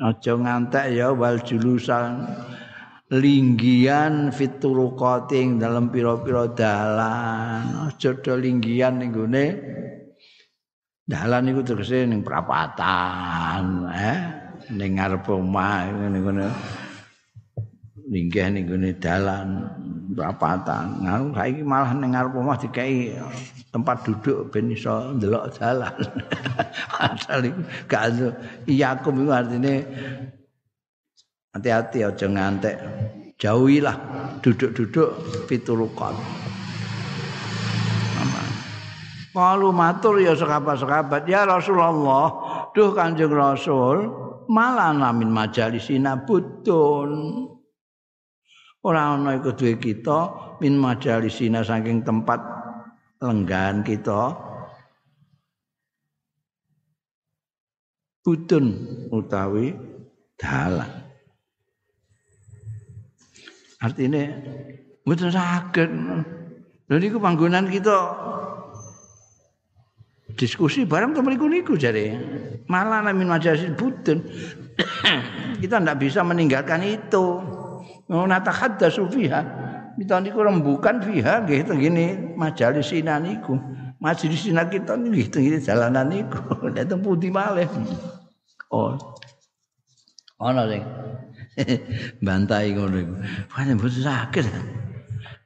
[0.00, 2.24] Aja ngantek ya wal julusan
[3.10, 7.90] linggian fituruqati dalam pira-pira dalan.
[7.90, 9.46] Aja do linggian ning gone.
[11.10, 14.18] Dalan iku tegese ning prapatan eh?
[14.70, 16.46] Ning ngarep omah ning gone.
[18.10, 19.48] Linggih ning gone dalan
[20.10, 23.14] prapatan nah saiki malah ning ngarep omah dikai
[23.70, 25.94] tempat duduk ben iso ndelok dalan.
[27.02, 28.02] Asal iku gak
[28.70, 29.82] iya aku artine
[31.50, 32.76] Hati-hati aja ngantek.
[33.40, 33.96] Jauhilah
[34.44, 35.10] duduk-duduk
[35.50, 36.14] pitulukan.
[39.30, 42.34] Kalau matur ya sahabat-sahabat, ya Rasulullah,
[42.74, 44.10] duh kanjeng Rasul,
[44.50, 47.46] malah namin majalisina butun.
[48.82, 50.18] Orang ana iku duwe kita
[50.58, 52.42] min majalisina saking tempat
[53.22, 54.34] lenggan kita.
[58.24, 58.66] Butun
[59.14, 59.72] utawi
[60.40, 60.99] dalan.
[63.80, 64.28] Artinya
[65.08, 65.90] mboten saged.
[66.90, 67.96] Lha niku panggonan kita
[70.36, 72.12] diskusi bareng to mriku niku jare.
[72.68, 74.20] Malah min majalis buten.
[75.64, 77.40] kita ndak bisa meninggalkan itu.
[78.10, 79.40] Nata hadda sufiha.
[79.96, 83.56] Kita niku rembukan fiha nggih gini majalis sinan niku.
[83.96, 86.36] Majelis sinan kita nggih tengene jalanan niku.
[86.74, 87.68] Nek pundi malih.
[88.68, 88.92] Oh.
[90.40, 90.84] Ana sing
[92.26, 93.14] bantai ngono iku.
[93.50, 94.44] Kan mboten sakit.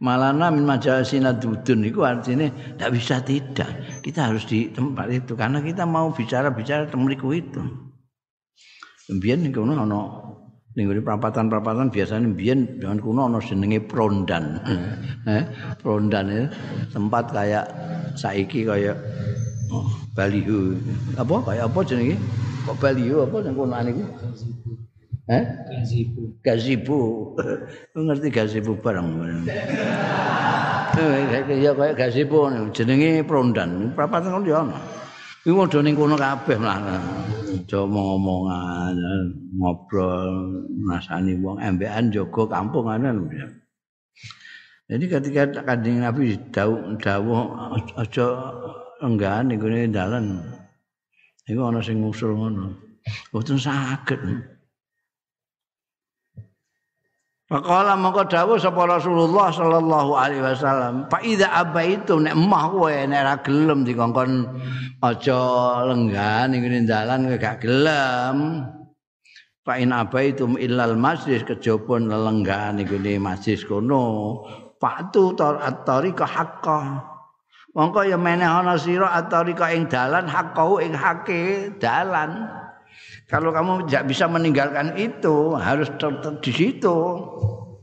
[0.05, 3.71] Malana min majalisina dudun itu artinya tidak bisa tidak.
[4.05, 7.63] Kita harus di tempat itu karena kita mau bicara-bicara temriku itu.
[9.09, 10.01] Kemudian kono ana
[10.75, 14.59] Ning perapatan-perapatan biasanya biyen dengan kuno ana jenenge prondan.
[15.31, 15.47] eh,
[15.79, 16.47] prondan itu
[16.91, 17.67] tempat kayak
[18.19, 18.99] saiki kayak
[19.71, 19.87] oh,
[20.19, 20.75] baliho.
[21.15, 22.19] Apa kayak apa jenenge?
[22.67, 24.03] Kok baliho apa sing kono niku?
[25.25, 25.45] Eh?
[25.73, 26.23] Gazibu.
[26.45, 27.01] Gazibu.
[27.97, 29.09] ngerti gazibu bareng.
[31.65, 32.45] ya kayak gazibu
[32.77, 33.97] jenenge prondan.
[33.97, 34.79] Perapatan kono ya ana.
[35.45, 36.77] Iku padha ning kono kabeh lah.
[37.55, 38.97] Aja ngomongan,
[39.57, 43.13] ngobrol, nasani wong embekan jaga kampung ana
[44.85, 48.27] Jadi ketika kanjeng Nabi dawuh dawuh aja
[49.01, 49.61] enggan ning
[49.93, 50.45] dalan.
[51.49, 52.77] Iku ana sing ngusul ngono.
[53.33, 54.21] Mboten saged.
[57.45, 63.21] Faqala mongko dawuh sapa Rasulullah sallallahu alaihi wasallam, "Fa idza abaitu nek emah kowe nek
[63.21, 64.49] ora gelem dikongkon
[65.05, 65.41] aja
[65.85, 68.65] lenggan ning dalan gak gelem."
[69.61, 72.89] Fa in abaitum illal masjid kejaba lenggan ning
[73.21, 74.41] masjid kono,
[74.81, 77.13] fatu at-tariqa haqqah.
[77.77, 82.64] Mongko ya meneh ana sira at-tariqa ing dalan haqqau ing hake dalan.
[83.25, 86.97] Kalau kamu tidak bisa meninggalkan itu, harus tetap di situ.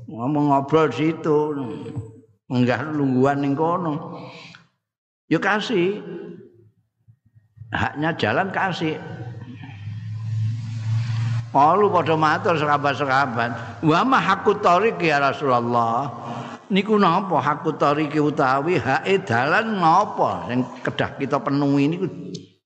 [0.05, 1.37] Ngomong ngobrol di situ.
[2.51, 4.21] Enggak lungguan ning kono.
[5.31, 5.97] Yo kasih.
[7.71, 8.99] Haknya jalan kasih.
[11.51, 16.07] Kalau pada matur sekabat-sekabat, wa ma hakut tarik ya Rasulullah.
[16.71, 22.07] Niku napa hakut tarik utawi hake dalan napa sing kedah kita penuhi niku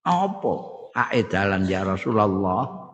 [0.05, 0.74] apa?
[0.95, 2.87] Ae dalan ya Rasulullah.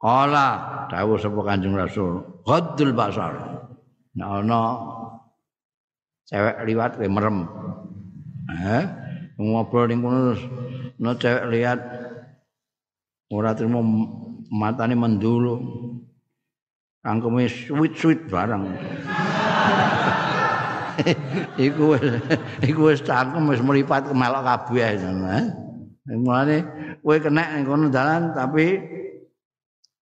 [0.00, 0.48] Kala
[0.88, 3.36] dawuh sapa Kanjeng Rasul, ghaddul basar.
[4.16, 4.48] Nek
[6.30, 7.38] cewek liwat kowe merem.
[8.64, 8.84] Eh,
[9.36, 10.32] ngobrol ning kono
[10.96, 11.80] no cewek lihat
[13.28, 13.84] ora trimo
[14.48, 15.58] matane mendulu.
[17.00, 18.64] Kangkeme suwit-suwit barang.
[21.64, 21.96] iku
[22.60, 25.44] iku wis cangkem wis mripat kemelok kabeh eh.
[26.08, 26.64] Mulane
[27.04, 28.80] kowe kena ning kono dalan tapi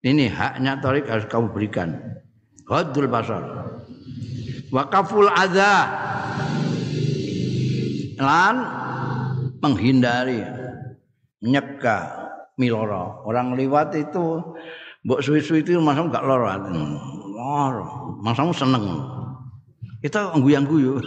[0.07, 1.99] ini haknya tarik harus kamu berikan.
[2.71, 3.43] Hadul basar.
[4.71, 5.91] Wakaful adza.
[8.21, 8.57] Lan
[9.59, 10.41] menghindari
[11.43, 12.07] nyegah
[12.55, 13.27] miloro.
[13.27, 14.41] Orang lewat itu
[15.03, 16.47] mbok suwi-suwi itu masa enggak loro.
[17.35, 17.89] Loro.
[18.23, 18.87] Masa seneng.
[20.01, 21.03] Kita guyang-guyu.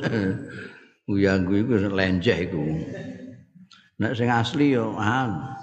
[1.10, 2.62] Guyang-guyu itu lenjeh itu.
[4.04, 5.56] Nek sing asli yo ah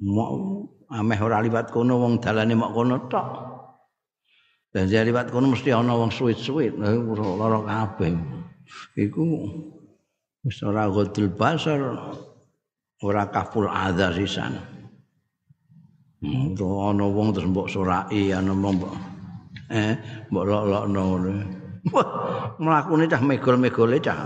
[0.00, 3.28] mau ameh ora liwat kono wong dalane mok kono tok.
[4.72, 8.16] Dan jare liwat kono mesti ana wong suwit-suwit, lara kabeh.
[8.96, 9.24] Iku
[10.48, 11.80] wis ora godul basar
[13.04, 14.56] ora kaful adza sisan.
[16.24, 18.96] Hmm, ana wong terus mbok sorai ana mbok
[19.68, 19.92] eh
[20.32, 21.32] mbok lok-lokno ngono.
[22.58, 24.24] Mlakune cah megol-megole cah.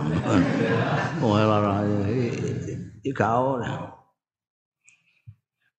[1.23, 1.39] Oh,
[3.03, 3.75] lara iki ora.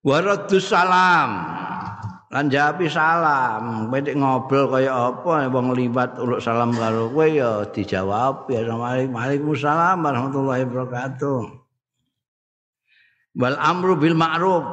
[0.04, 1.30] Waradus salam.
[2.28, 3.88] Lan jawabi salam.
[3.88, 10.68] Kowe ngobrol kaya apa wong liwat uluk salam karo kowe ya dijawab ya Waalaikumsalam warahmatullahi
[10.68, 11.40] wabarakatuh.
[13.40, 14.64] Wal amru bil ma'ruf.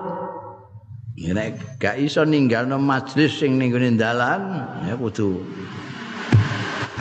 [1.22, 5.43] Nek gak iso ninggalno majelis sing ning dalan ya kudu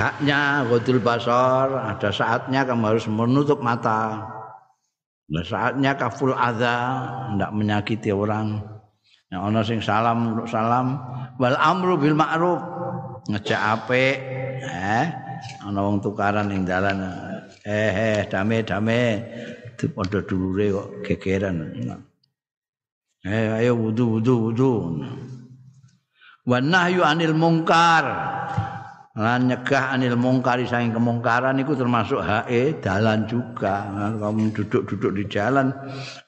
[0.00, 4.24] haknya ghadul basar ada saatnya kamu harus menutup mata
[5.30, 6.74] Nah, saatnya kaful adza,
[7.38, 8.58] ndak menyakiti orang.
[9.30, 10.98] Yang ana sing salam untuk salam,
[11.38, 12.58] wal amru bil ma'ruf,
[13.30, 14.18] ngejak apik,
[14.66, 15.06] eh
[15.62, 16.98] ana wong tukaran ning dalan.
[17.62, 19.22] Eh, eh dame dame
[19.78, 21.56] padha dulure kok gegeran.
[23.22, 24.72] Eh ayo wudu wudu wudu.
[26.42, 28.04] Wa nahyu anil mungkar.
[29.20, 33.84] Lan nyegah anil mungkari saking kemungkaran itu termasuk hae dalan juga
[34.16, 35.76] kamu duduk-duduk di jalan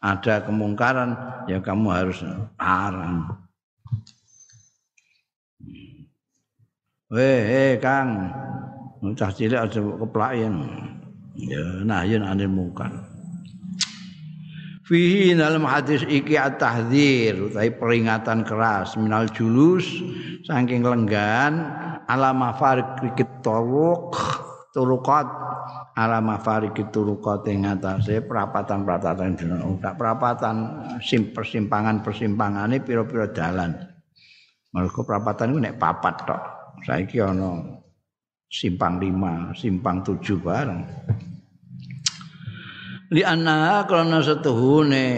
[0.04, 1.16] ada kemungkaran
[1.48, 2.20] ya kamu harus
[2.60, 3.32] arang
[7.12, 8.32] Weh, Kang.
[9.12, 10.54] Cah cilik aja keplaken.
[11.36, 13.11] Ya, nahyun anil mungkar.
[14.82, 19.86] Fihi dalam hadis iki at-tahdzir, peringatan keras minal julus
[20.42, 21.62] saking lenggan
[22.10, 24.10] ala mafarikit turuq
[24.74, 25.28] turuqat
[25.94, 30.56] ala mafarikit turuqat ing atase perapatan-perapatan ora perapatan
[30.98, 33.78] sim persimpangan-persimpangane pira-pira dalan.
[34.72, 36.42] Mergo perapatan iku nek papat tok.
[36.82, 37.60] Saiki ana
[38.50, 40.82] simpang lima, simpang tujuh bareng.
[43.12, 45.08] Li anna karena setuhune.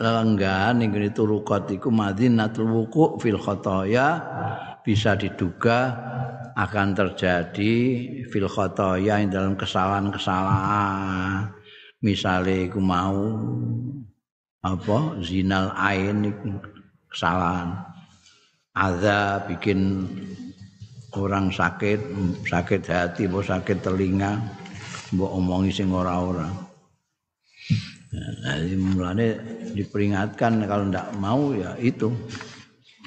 [0.00, 4.16] Lelenggan ning kene turuqat iku madinatul wuku fil khotoya
[4.80, 5.92] bisa diduga
[6.56, 7.76] akan terjadi
[8.32, 11.52] fil khotoya yang dalam kesalahan-kesalahan.
[12.00, 13.44] Misalnya iku mau
[14.64, 16.32] apa zinal ain
[17.12, 17.76] kesalahan.
[18.72, 20.08] Ada bikin
[21.12, 22.00] orang sakit
[22.48, 24.40] sakit hati mbok sakit telinga
[25.12, 26.69] mbok omongi sing ora-ora
[28.10, 29.38] Nah, mulane
[29.70, 32.10] diperingatkan kalau tidak mau ya itu.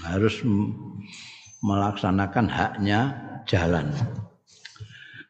[0.03, 0.43] Harus
[1.63, 3.15] melaksanakan haknya
[3.47, 3.91] jalan.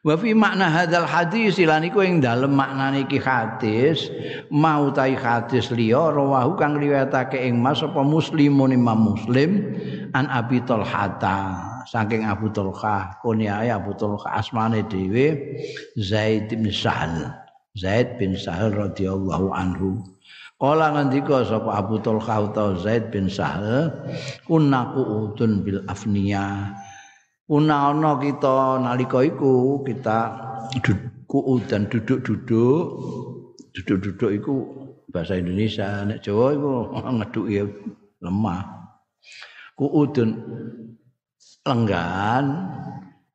[0.04, 4.12] Wa makna hadzal hadis lan iku ing dalem maknane hadis
[4.52, 9.74] mau tai hadis liya rawahu kang riwayatake ing Mas apa muslimun Imam Muslim
[10.12, 11.72] an Abi Talhata.
[11.84, 15.56] Saking Abu Talha kunyae Abu Talha asmane dhewe
[16.00, 17.43] Zaid bin Sa'al
[17.74, 19.98] Zaid bin Sahal radhiyallahu anhu.
[20.62, 23.90] Kala ngendika sapa Abu Talha utawa Zaid bin Sahal,
[24.46, 26.70] kunna qu'udun bil afniya.
[27.50, 30.18] Kuna ana kita nalika iku kita
[31.26, 32.82] kuudan duduk-duduk.
[33.74, 34.54] Duduk-duduk iku
[35.10, 36.70] bahasa Indonesia, nek Jawa iku
[37.18, 37.58] ngeduki
[38.22, 38.62] lemah.
[39.74, 40.30] Kuudun
[41.66, 42.70] lenggan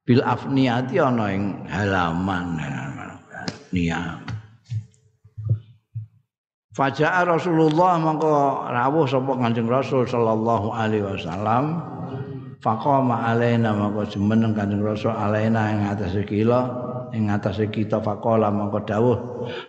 [0.07, 2.55] bil afniyati ana ing halaman.
[3.69, 4.28] Niyam.
[6.69, 8.29] Faja'a Rasulullah mangko
[8.69, 11.81] rawuh sapa Kanjeng Rasul sallallahu alaihi wasallam.
[12.61, 16.69] Faqama alaina mangko jumeneng Kanjeng Rasul alaina ing atas kila
[17.09, 19.17] ing atas kita faqala mangko dawuh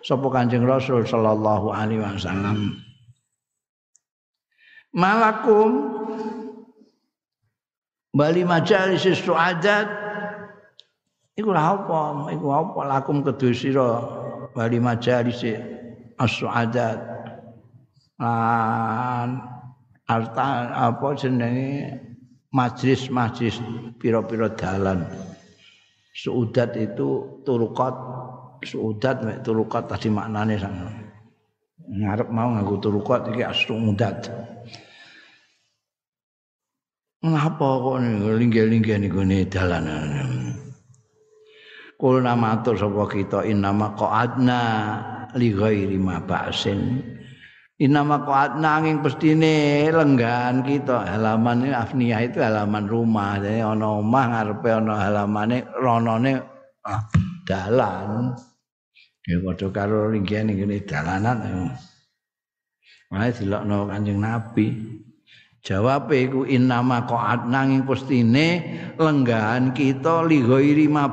[0.05, 2.77] sapa Kanjeng Rasul sallallahu alaihi wasallam.
[4.93, 5.97] Malakum
[8.13, 9.89] bali majalis suadat
[11.39, 14.05] iku apa iku apa lakum kedue sira
[14.53, 15.41] bali majalis
[16.21, 17.01] as-suadat.
[18.21, 19.41] Lan
[20.05, 20.47] harta
[20.77, 21.97] apa jenenge?
[22.51, 23.63] Majlis-majlis
[24.03, 25.07] pira-pira dalan.
[26.11, 27.95] Suudat itu turukat
[28.67, 30.91] suudat mek turukat tadi maknane sana
[31.91, 34.31] ngarep mau nganggo turukat iki as-suudat.
[37.21, 38.01] Ngapa kok
[38.41, 40.57] linggih-linggih ne dalanan
[42.01, 44.63] Kulna matur sapa kita innama qa'adna
[45.37, 47.03] li ghairi ma ba'sin.
[47.81, 53.41] Innama qa'adna angin pestine lenggan kita halaman ini afniyah itu halaman rumah.
[53.41, 56.45] Jadi ana omah ngarepe ana halamane ronone
[56.85, 57.01] ah,
[57.49, 58.37] dalan.
[59.25, 61.73] Ya padha karo linggihan ngene dalanan.
[63.09, 64.67] Mulai dilokno Kanjeng Nabi.
[65.65, 68.49] Jawab iku innama qa'ad nanging pestine
[69.01, 71.09] lenggahan kita li ghairi ma.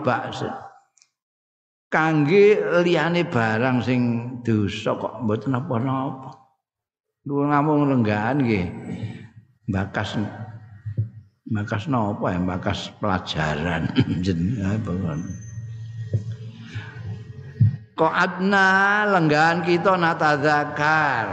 [1.88, 4.00] Kangge liyane barang sing
[4.44, 6.32] dosa kok mboten apa-apa.
[7.28, 8.68] Kuwi ngamung lenggahan nggih.
[9.68, 10.16] Bakas
[11.48, 13.88] bakas napa ya bakas pelajaran
[14.26, 14.80] jenengan
[18.14, 18.70] adna
[19.10, 21.28] lenggahan kita natazakar.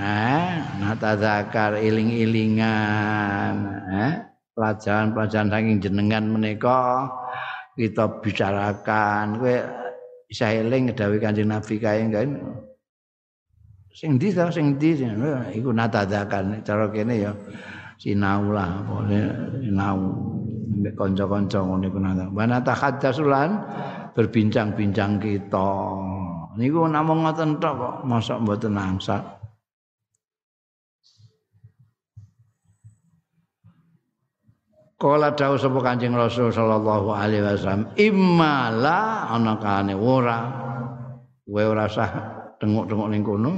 [0.00, 0.48] Eh,
[0.80, 3.54] natazakar iling-ilingan,
[3.92, 4.12] eh,
[4.56, 7.04] pelajaran-pelajaran saking jenengan menika
[7.76, 9.79] kita bicarakan kowe
[10.30, 12.38] bisa eling dawuh Kanjeng Nabi kae kan
[13.90, 15.02] sing ndi to sing ndi?
[15.58, 17.34] Iku natadakan cara kene ya.
[17.98, 18.86] Sinau lah
[19.58, 19.98] sinau.
[20.70, 23.50] Mbek kanca-kanca ngene iku nata wana tahaddasulan
[24.14, 25.70] berbincang-bincang kita.
[26.56, 28.78] Niku namung ngoten tok kok mosok mboten
[35.00, 40.44] Kala dawuh sapa Kanjeng Rasul sallallahu alaihi wasallam, "Immala ana kane ora
[41.40, 42.10] kowe ora sah
[42.60, 43.52] tengok-tengok ning kono."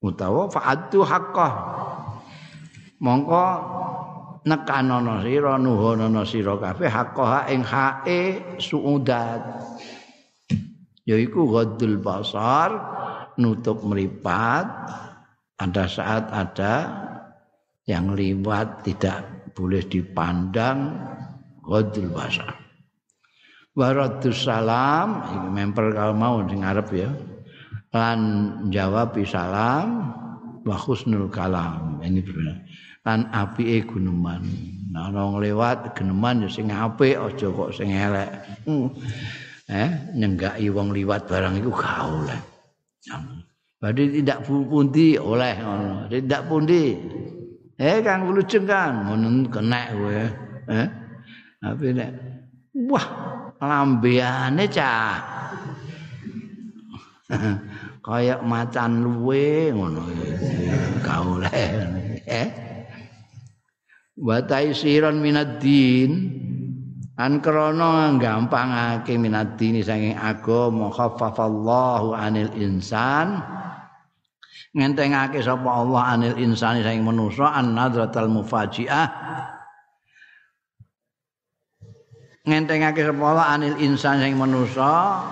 [0.00, 1.52] Utawa fa'atu haqqah.
[3.04, 3.44] Mongko
[4.48, 8.20] nekanono sira nuhonono sira kabeh haqqah ing hae
[8.56, 9.44] suudat.
[11.04, 12.72] Yaiku ghaddul basar,
[13.36, 14.64] nutup meripat
[15.52, 16.74] pada saat ada
[17.84, 20.96] yang liwat tidak boleh dipandang
[21.60, 22.56] ghadul basar.
[23.76, 27.10] Waradus salam iki memper kalau mau sing arep ya.
[27.92, 28.20] Lan
[28.72, 30.10] jawab salam
[30.64, 32.00] wa husnul kalam.
[32.00, 32.56] Ini benar.
[33.04, 34.42] Lan apike guneman.
[34.90, 38.30] Nah ana lewat geneman ya sing apik aja kok sing elek.
[38.66, 38.90] Hmm.
[39.70, 42.40] Eh nyenggaki wong liwat barang iku gak oleh.
[43.78, 45.54] Berarti tidak pundi oleh.
[46.10, 46.82] Tidak pundi
[47.80, 50.20] Eh Kang Wilujeng Kang, ngono kenek kowe.
[50.68, 50.88] Eh.
[51.64, 52.10] Tapi nek
[52.76, 53.06] wah
[53.56, 55.16] lambeane cah.
[58.04, 60.02] kaya macan luwe ngono
[61.20, 61.52] oleh
[62.24, 62.48] eh
[64.16, 66.32] wa taisiran minad din
[67.20, 73.44] an krana gampangake minad din saking agama khaffafallahu anil insan
[74.70, 79.10] ngentengake sapa Allah anil insani saking manusa an nadratal mufajiah.
[82.46, 85.22] Ngentengake sapa Allah anil insan sing manusa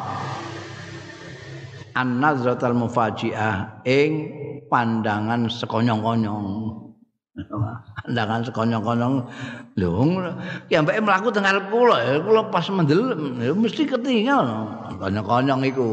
[1.98, 4.30] an nazratal mufajiah ing
[4.70, 6.46] pandangan sekonyong-konyong.
[7.34, 9.14] Pandangan sekonyong-konyong.
[9.74, 10.06] Lho
[10.70, 14.46] ya mbake mlaku tengah kula ya kula pas mendel ya mesti ketinggal
[15.02, 15.90] konyong-konyong iku.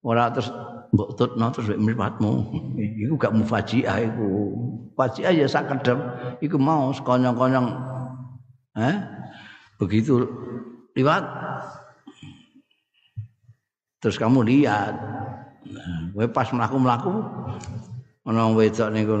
[0.00, 0.48] Ora terus
[0.92, 2.32] mbok tutno terus mripatmu
[2.76, 4.28] iku gak mufajiah iku.
[4.92, 5.98] Mufajiah ya sak kedem
[6.44, 7.68] iku mau sekonyong-konyong.
[8.76, 8.96] Eh
[9.80, 10.28] begitu
[10.92, 11.24] liwat.
[14.04, 14.92] Terus kamu lihat.
[16.12, 17.24] Kowe pas mlaku-mlaku
[18.28, 19.16] ana wedok niku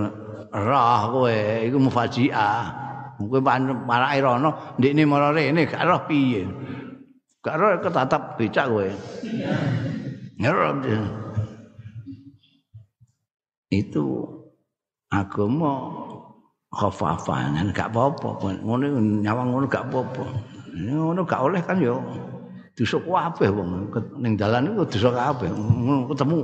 [0.52, 2.68] roh kowe iku mufajiah.
[3.16, 6.44] Kowe parake rono ndekne mara rene gak roh piye?
[7.40, 8.92] Gak roh ketatap becak kowe.
[10.36, 11.21] Ngerti
[13.72, 14.28] itu
[15.08, 15.88] agama
[16.68, 18.60] khafafan gak apa-apa.
[18.60, 20.24] Ngono nyawang ngono gak apa-apa.
[20.76, 21.96] Ngono gak oleh kan yo.
[22.76, 23.92] Dosa kabeh wong.
[24.20, 25.48] Ning dalan iku dosa kabeh
[26.12, 26.36] ketemu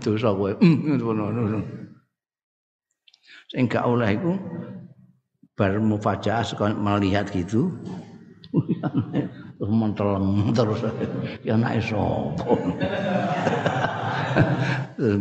[0.00, 0.52] dosa kowe.
[0.60, 1.60] Ngono
[3.46, 4.32] sing gak oleh iku
[5.56, 6.44] bar mufajaah
[6.76, 7.72] melihat gitu
[9.56, 10.80] terus menteleng terus
[11.46, 12.52] ya anake sapa
[14.98, 15.16] terus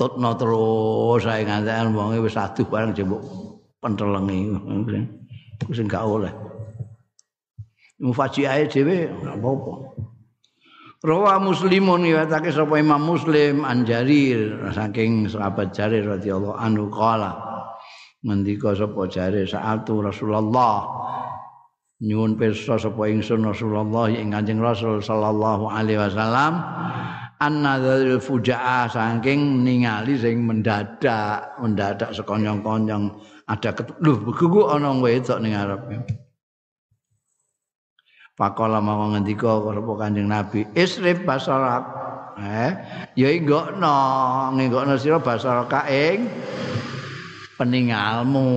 [0.00, 3.20] tutno terus saya ngantek wong wis aduh bareng jembok
[3.84, 4.48] pentelengi.
[5.60, 6.32] Iku sing gak oleh.
[8.00, 9.72] Mufajiahe dhewe apa-apa.
[11.04, 17.36] Rawa Muslimun riwayatake sapa Imam Muslim an Jarir saking sahabat Jarir radhiyallahu anhu qala
[18.24, 20.88] ngendika sapa Jarir saatu Rasulullah.
[22.00, 26.64] Nyuwun pirsa sapa ingsun Rasulullah ing Kanjeng Rasul sallallahu alaihi wasallam
[27.40, 33.16] annadzal fujaa saking ningali sing mendadak mendadak sekonyong-konyong
[33.48, 33.72] ada
[34.04, 36.04] lho begugu ana wedok ning arepe
[38.40, 41.84] Pakola mau ngendika sapa Kanjeng Nabi, "Isrif basarak."
[42.40, 42.72] Eh,
[43.12, 43.96] ya nggokno,
[44.56, 46.24] nggokno sira basarak ing
[47.60, 48.48] peninggalmu.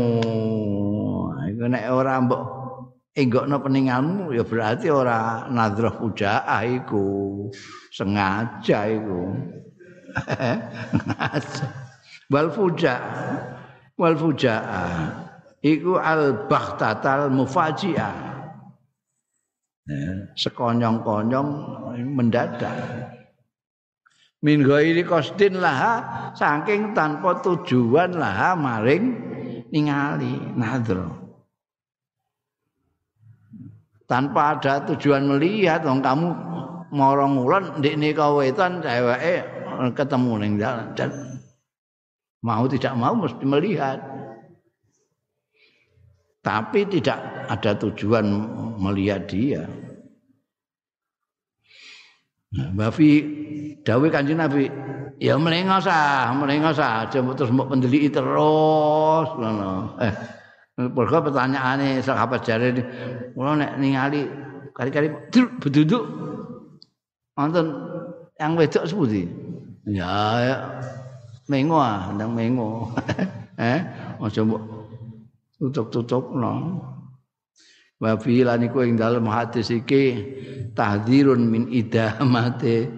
[1.51, 2.62] Iku nek ora mbok
[3.13, 7.49] enggokno peninggalmu ya berarti ora nadhrah fujaah iku.
[7.93, 9.21] Sengaja iku.
[12.33, 12.97] Wal fuja
[13.93, 15.29] wal fujaah
[15.61, 18.33] iku al baghtatal mufajiah.
[20.39, 21.49] sekonyong-konyong
[22.15, 22.71] mendadak
[24.39, 25.93] min ghairi qasdin laha
[26.35, 29.11] saking tanpa tujuan laha maring
[29.75, 31.22] ningali nadro
[34.05, 36.27] tanpa ada tujuan melihat wong kamu
[36.93, 39.41] morong ngulon ndekne kawetan ceweke
[39.97, 40.93] ketemu ning dalan
[42.43, 43.97] mau tidak mau mesti melihat
[46.43, 48.27] tapi tidak ada tujuan
[48.75, 49.63] melihat dia.
[52.53, 53.11] Nah, Bafi
[53.81, 54.67] dawe Kanjeng Nabi,
[55.17, 59.97] ya melengos ah, melengos ah, terus mbok pendeliki terus ngono.
[60.03, 60.13] Eh,
[60.73, 62.69] perkara pertanyaane sahabat jare
[63.37, 64.25] kula nek ningali
[64.73, 65.13] kali-kali
[65.61, 66.03] beduduk
[67.37, 67.67] wonten
[68.41, 69.29] yang wedok sepundi?
[69.85, 70.55] Ya, ya
[71.51, 72.89] mengo ah, ndang mengo.
[73.61, 73.79] eh,
[74.17, 74.63] aja mbok
[75.61, 76.53] tutup-tutupno.
[78.01, 80.03] Wa fi lan iku ing dalem hadis iki
[80.73, 82.89] tahdzirun min idamate.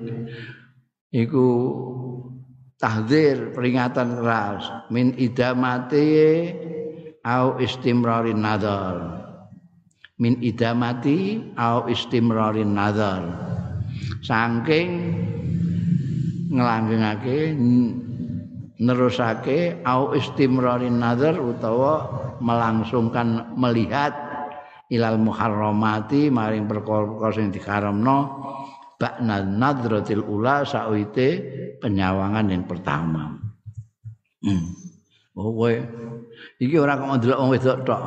[1.12, 1.48] Iku
[2.80, 6.06] tahdzir peringatan keras min idamate
[7.26, 9.26] au istimrarin nadar.
[10.22, 13.26] Min idamati au istimrarin nadar.
[14.22, 14.90] Saking
[16.54, 17.58] ngelanggengake
[18.80, 21.94] nerusake au istimrarin nazar utawa
[22.40, 24.14] melangsungkan melihat
[24.92, 28.18] ilal muharramati maring perkara-perkara sing diharamno
[29.02, 31.42] ba'na nadratil ula sauite
[31.82, 33.36] penyawangan yang pertama.
[34.46, 34.85] Hmm.
[35.36, 35.74] Oh kowe
[36.64, 38.02] iki ora kok ndelok wong wedok tok.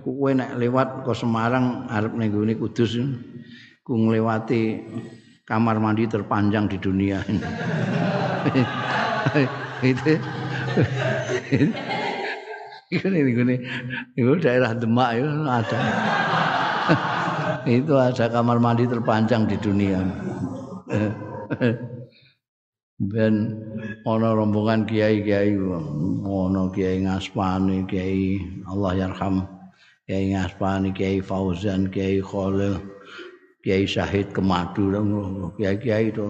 [0.00, 2.96] Iku kowe nek lewat ke Semarang arep ning gone Kudus
[3.84, 4.80] ku ngliwati
[5.44, 7.44] kamar mandi terpanjang di dunia ini.
[9.80, 10.12] itu
[12.90, 13.56] itu ini gini
[14.16, 15.78] itu daerah Demak itu ada
[17.68, 20.00] itu ada kamar mandi terpanjang di dunia
[23.00, 23.34] ben
[24.06, 25.54] ana rombongan kiai-kiai
[26.24, 29.36] ana kiai ngaspani kiai Allah yarham
[30.08, 32.80] kiai ngaspani kiai Fauzan kiai Khalil
[33.60, 34.90] kiai Syahid Kemadu
[35.60, 36.26] kiai-kiai itu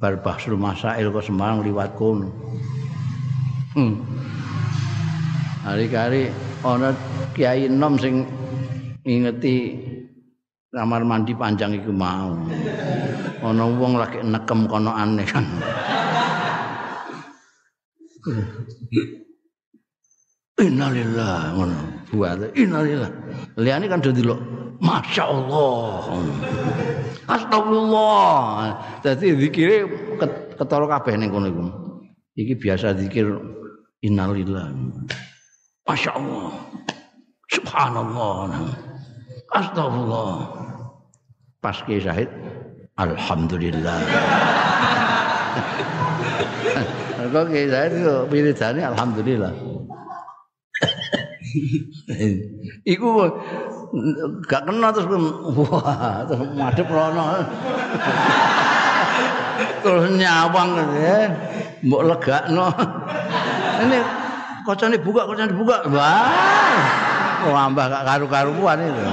[0.00, 2.32] bar bahsul masail ke Semarang liwat kono.
[3.76, 4.00] Hmm.
[5.60, 6.32] hari-hari
[6.64, 6.96] ana
[7.36, 8.24] kiai enom sing
[9.04, 9.76] ngingeti
[10.72, 12.32] kamar mandi panjang iku mau.
[13.44, 15.44] Ana wong lagi nekem kono aneh kan
[20.60, 21.78] Innalillah ngono.
[22.10, 23.10] Buat innalillah.
[23.56, 24.40] Liyane kan do delok
[24.80, 26.08] Masya Allah.
[27.28, 28.74] Astagfirullah.
[29.04, 29.80] Jadi zikirnya
[30.56, 31.64] ketara kabeh ning kono iku.
[32.36, 33.28] Iki biasa zikir
[34.00, 34.72] innalillah.
[35.84, 36.48] Masya Allah.
[37.52, 38.68] Subhanallah.
[39.52, 40.32] Astagfirullah.
[41.60, 42.28] Pas syahid
[42.96, 44.00] Alhamdulillah.
[47.30, 49.52] Kok kita itu wiridane alhamdulillah.
[52.86, 53.08] Iku
[54.46, 55.06] gak kena terus
[55.54, 57.42] wah terus madhep rono.
[59.82, 61.18] terus nyawang ya.
[61.86, 62.66] Mbok legakno.
[63.80, 63.98] Ini
[64.66, 65.76] kocone buka, kocone buka.
[65.90, 66.82] Wah.
[67.40, 69.04] Wambah gak karu-karuan itu.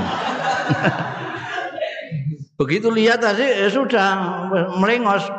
[2.57, 4.07] Begitu lihat tadi ya sudah
[4.81, 5.29] melengos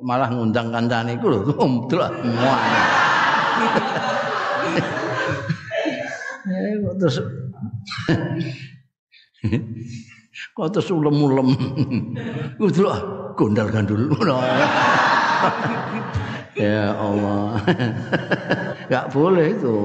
[0.00, 1.44] malah ngundang kancane iku lho
[6.44, 7.16] Eh kok terus
[10.56, 11.56] kok terus ulem-ulem.
[12.74, 12.98] Delok
[13.34, 14.12] gondal gandul
[16.54, 17.58] ya Allah.
[18.86, 19.76] Enggak boleh itu.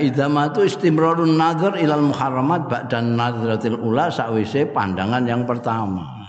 [0.00, 6.21] idamatu istimrarun nazar ilal muharramat ba'dan nazratil ula sakwise pandangan yang pertama.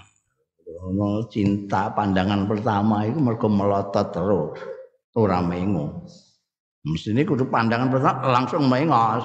[0.83, 4.59] Ono cinta pandangan pertama itu mergo melotot terus
[5.15, 6.03] ora mengo.
[6.83, 9.23] Mestine kudu pandangan pertama langsung mengos.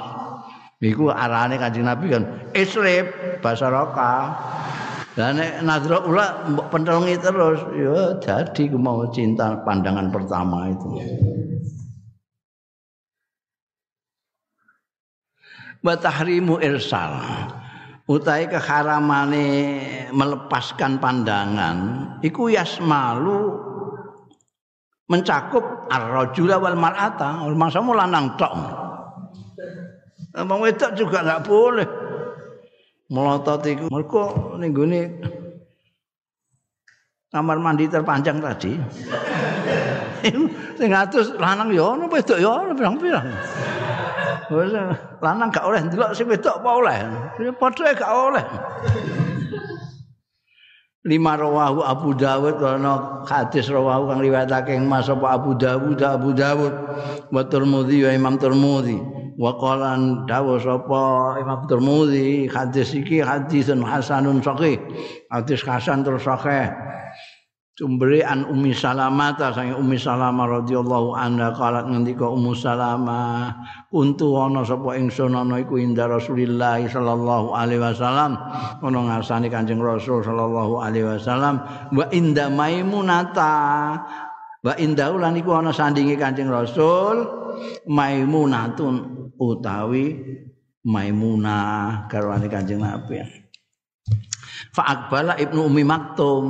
[0.78, 2.22] Iku arane Kanjeng Nabi kan
[2.54, 3.10] isrib
[3.42, 3.66] bahasa.
[5.18, 10.88] Lah nek nazra ula pentelungi terus ya jadi mau cinta pandangan pertama itu.
[15.82, 17.22] wa tahrimu irsal
[18.08, 19.46] utai keharamane
[20.16, 21.76] melepaskan pandangan
[22.24, 23.52] iku yasmalu
[25.08, 27.44] mencakup ar-rajula wal mar'ata.
[27.52, 28.52] Masamu lanang tok.
[30.36, 31.88] Wedok juga enggak boleh.
[33.08, 33.84] Melotot iku.
[33.88, 34.24] Mergo
[34.60, 35.02] ning gone
[37.32, 38.72] kamar mandi terpanjang tadi.
[40.78, 43.26] Sing atus lanang ya ono wedok ya ono pirang-pirang
[44.48, 44.72] Wes
[45.20, 46.98] lanang gak oleh ndelok sing wedok apa oleh.
[47.60, 48.44] Padha gak oleh.
[51.08, 56.74] lima rawahu Abu Dawud ana hadis rawahu kang riwayatake Mas apa Abu Dawud Abu Dawud
[57.32, 59.00] wa Tirmidzi wa Imam Tirmidzi
[59.40, 59.96] wa qala
[60.28, 64.76] dawu sapa Imam Tirmidzi hadis iki hadisun hasanun sahih
[65.32, 66.68] hadis hasan terus sahih
[67.78, 73.54] Sumbere an Ummi Salamah ta sange Ummi Salamah radhiyallahu anha kalat ngendika Ummu Salamah
[73.94, 78.34] untu ana sapa ingsun ana iku inda Rasulillah sallallahu alaihi wasallam.
[78.82, 81.62] Ana ngarsane Kanjeng Rasul sallallahu alaihi wasallam
[81.94, 83.54] wa inda Maimunata.
[84.58, 87.30] Wa inda ulan iku ana sandinge Kanjeng Rasul
[87.86, 90.18] Maimunatun utawi
[90.82, 93.22] Maimunah garwane Kanjeng Nabi
[94.78, 96.44] Fa'akbala Ibnu Umi Maktum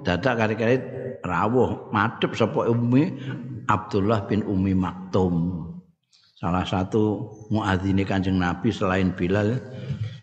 [0.00, 0.80] dadak kari-kari
[1.20, 3.12] rawuh madhep sapa Umi
[3.68, 5.68] Abdullah bin Umi Maktum.
[6.40, 9.60] Salah satu muadzine Kanjeng Nabi selain Bilal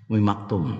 [0.09, 0.73] Umi Maktum.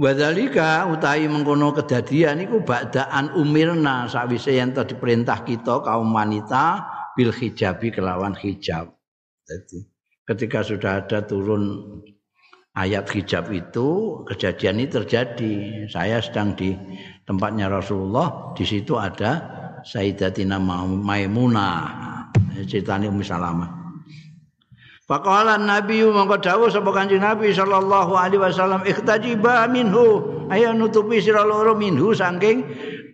[0.00, 7.92] Wadalika utahi mengkono kedadian iku ba'daan umirna sawise yen diperintah kita kaum wanita bil hijabi
[7.92, 8.96] kelawan hijab.
[9.44, 9.92] Jadi
[10.24, 11.84] ketika sudah ada turun
[12.76, 15.54] ayat hijab itu kejadian ini terjadi.
[15.88, 16.76] Saya sedang di
[17.24, 19.40] tempatnya Rasulullah, di situ ada
[19.82, 21.74] Sayyidatina Maimunah.
[22.68, 23.86] Ceritanya Ummi Salamah.
[25.06, 31.46] Faqala Nabi mongko dawuh sapa Kanjeng Nabi sallallahu alaihi wasallam ikhtajiba minhu ayo nutupi sira
[31.46, 32.66] loro minhu saking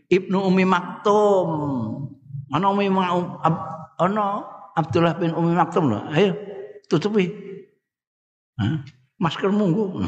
[0.08, 1.48] Ibnu Umi Maktum.
[2.48, 4.24] Ana Umi ana
[4.72, 6.00] Abdullah bin Umi Maktum lho.
[6.16, 6.32] Ayo
[6.88, 7.28] tutupi.
[9.22, 10.02] Masker munggu.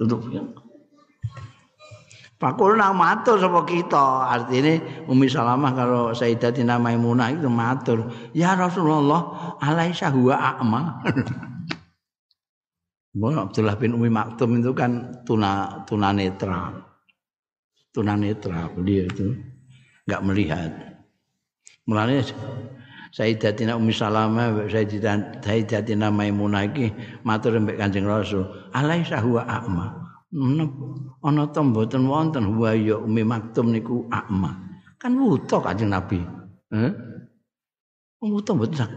[0.00, 0.40] Tutup ya.
[2.40, 4.26] Pakul nang matur sapa kita.
[4.26, 10.82] Artine Umi Salamah kalau Sayyidatina Maimunah itu matur, "Ya Rasulullah, alaisa huwa a'ma?"
[13.14, 16.72] Abdullah bin Umi Maktum itu kan tuna tuna netra.
[17.92, 19.36] Tuna netra beliau itu
[20.08, 20.70] enggak melihat.
[21.86, 22.26] Mulanya
[23.12, 26.88] Sayyidatina Ummi Salamah Sayyidatina Sayyidatina Maimunah iki
[27.28, 30.00] matur mbek Kanjeng Rasul, "Alaisa huwa a'ma?"
[31.20, 34.56] Ana to mboten wonten huwa ya Ummi Maktum niku a'ma.
[34.96, 36.24] Kan wuta Kanjeng Nabi.
[36.72, 36.92] Eh?
[38.24, 38.88] Wuta mboten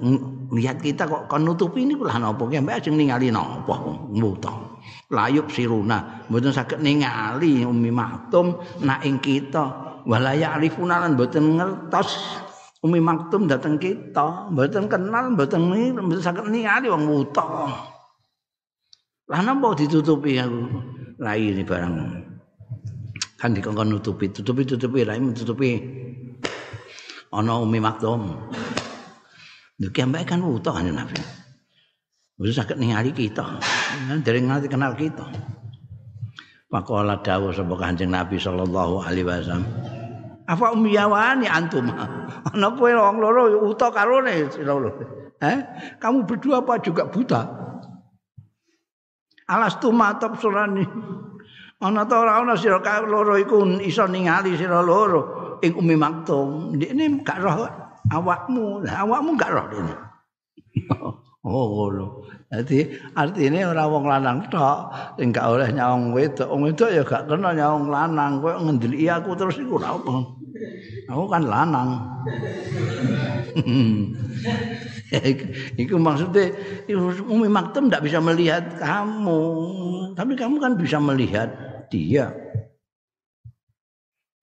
[0.56, 3.76] lihat kita kok kon nutupi niku lah napa ki mbek ajeng ningali napa
[4.16, 4.80] wuta.
[5.12, 12.45] Layup siruna mboten saged ningali Ummi Maktum nak ing kita walaya arifuna lan mboten ngertos
[12.86, 17.42] Umi Maktum datang kita, mboten kenal, mboten ni, mboten saged ningali wong wuta.
[19.26, 20.70] Lah napa ditutupi aku?
[21.18, 21.96] Lah ini barang.
[23.42, 25.82] Kan dikongkon nutupi, tutupi tutupi, lah tutupi.
[27.34, 28.22] Ana Umi Maktum.
[29.82, 31.18] Lha ki ambek kan wuta kan Nabi.
[32.38, 33.58] Mboten saged ningali kita.
[34.22, 35.26] Dereng ngerti kenal kita.
[36.70, 39.66] Pakola dawuh sapa Kanjeng Nabi sallallahu alaihi wasallam.
[40.46, 41.90] Apa umiyawani antum?
[41.90, 44.78] Ana kowe wong loro uta karone sira
[45.42, 45.58] Eh?
[46.00, 47.44] Kamu berdua apa juga buta?
[49.52, 50.86] Alas tu matop surani.
[51.82, 56.78] Ana ta ora ana sira loro iku iso ningali sira loro ing umi maktum.
[56.78, 57.68] Ini gak roh
[58.10, 58.86] awakmu.
[58.86, 59.96] awakmu gak roh ini.
[61.46, 62.08] Oh ngono.
[62.46, 62.86] Dadi
[63.18, 66.50] artine ora wong lanang tok sing gak oleh nyawang wedok.
[66.50, 68.42] Wong wedok ya gak kena nyawang lanang.
[68.42, 70.16] Kowe ngendeliki aku terus iku ora apa.
[71.14, 71.90] Aku kan lanang.
[75.80, 76.52] Itu maksudnya
[77.30, 79.42] Umi Maktum tidak bisa melihat kamu,
[80.18, 81.50] tapi kamu kan bisa melihat
[81.88, 82.34] dia.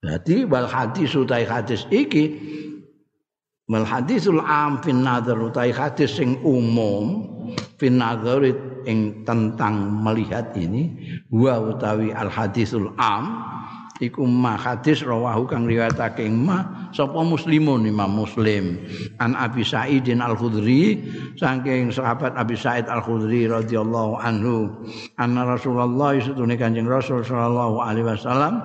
[0.02, 2.34] Berarti wal hadis utai hadis iki
[3.70, 7.28] wal hadisul am fin nadhar utai hadis sing umum
[7.78, 8.42] fin nadhar
[8.86, 10.90] ing tentang melihat ini
[11.30, 13.38] wa utawi al hadisul am
[14.02, 18.82] iku ma hadis rawahu kang riwayatake ma sapa muslimun Imam Muslim.
[19.22, 20.98] An Abi Sa'idin Al-Khudri
[21.38, 24.82] saking sahabat Abi Sa'id Al-Khudri radhiyallahu anhu
[25.22, 28.58] anna Rasulullah satune Kanjeng Rasul sallallahu alaihi wasallam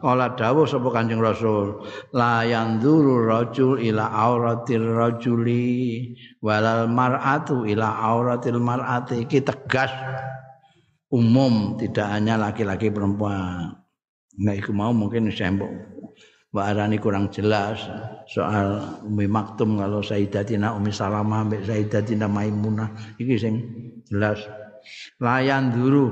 [0.00, 1.84] kala dawuh sapa Kanjeng Rasul
[2.16, 9.28] la yanzuru rajul ila auratir rajuli walal mar'atu ila auratil mar'ati.
[9.28, 9.92] Iki tegas.
[11.08, 13.87] Umum tidak hanya laki-laki perempuan
[14.38, 15.70] Nah, iku mau mungkin saya mbok
[16.58, 17.78] arani kurang jelas
[18.26, 23.18] soal Umi Maktum kalau Sayyidatina Umi Salamah mbek Sayyidatina Maimunah.
[23.18, 23.54] Iki sing
[24.10, 24.42] jelas.
[25.22, 26.06] Layan dulu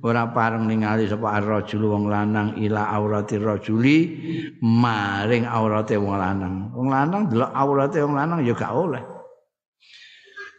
[0.00, 3.98] ora pareng ningali sapa ar-rajul wong lanang ila aurati rajuli
[4.62, 6.70] maring aurate wong lanang.
[6.72, 9.13] Wong lanang delok aurate wong lanang ya gak oleh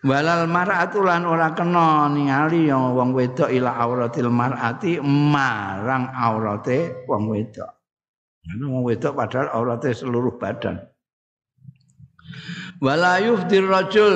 [0.05, 7.71] walal mar'atu lan ora kena ningali wong wedok ila auratil mar'ati marang aurate wong wedok.
[8.61, 10.77] Wong wedok padahal aurate seluruh badan.
[12.77, 14.15] Wala yufdir rajul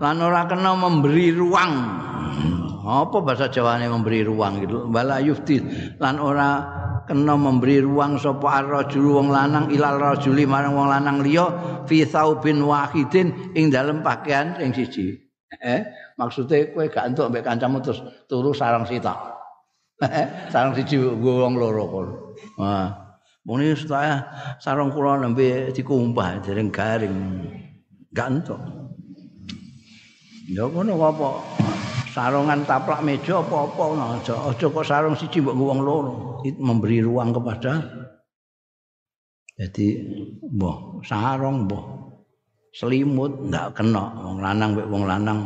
[0.00, 1.72] lan ora kena memberi ruang.
[2.88, 4.88] Apa bahasa Jawane memberi ruang gitu?
[4.88, 5.60] Wala yufdir
[6.00, 6.64] lan ora
[7.08, 11.48] kena memberi ruang sapa ar-rajul wong lanang ilal rajuli marang wong lanang liya
[11.88, 15.16] fi saubin wahidin ing dalem pakaian sing siji.
[15.48, 15.80] Eh,
[16.20, 19.16] maksudnya kowe gak entuk mbek kancamu terus turu sarang sita.
[20.52, 22.14] sarang siji nggo wong loro kono.
[22.60, 23.08] Wah.
[23.48, 24.28] Muni saya
[24.60, 27.16] sarang kula nembe dikumpah dereng garing.
[28.12, 28.60] Gak entuk.
[30.52, 31.28] Ya ngono apa?
[32.18, 34.34] Sarungan taplak meja apa-apa aja.
[34.50, 36.42] Aja kok sarung siji mbok wong loro.
[36.42, 37.78] memberi ruang kepada
[39.54, 39.86] jadi
[40.42, 41.84] mbah sarung mbah
[42.74, 44.18] selimut ndak kena.
[44.26, 45.38] Wong lanang wong lanang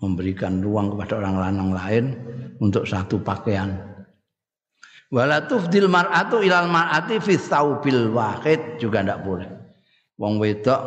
[0.00, 2.04] memberikan ruang kepada orang lanang lain
[2.56, 3.76] untuk satu pakaian.
[5.12, 8.80] Wala tufdil mar'atu ilal mar'ati fi thawbil wahid.
[8.80, 9.48] Juga ndak boleh.
[10.16, 10.80] Wong wedok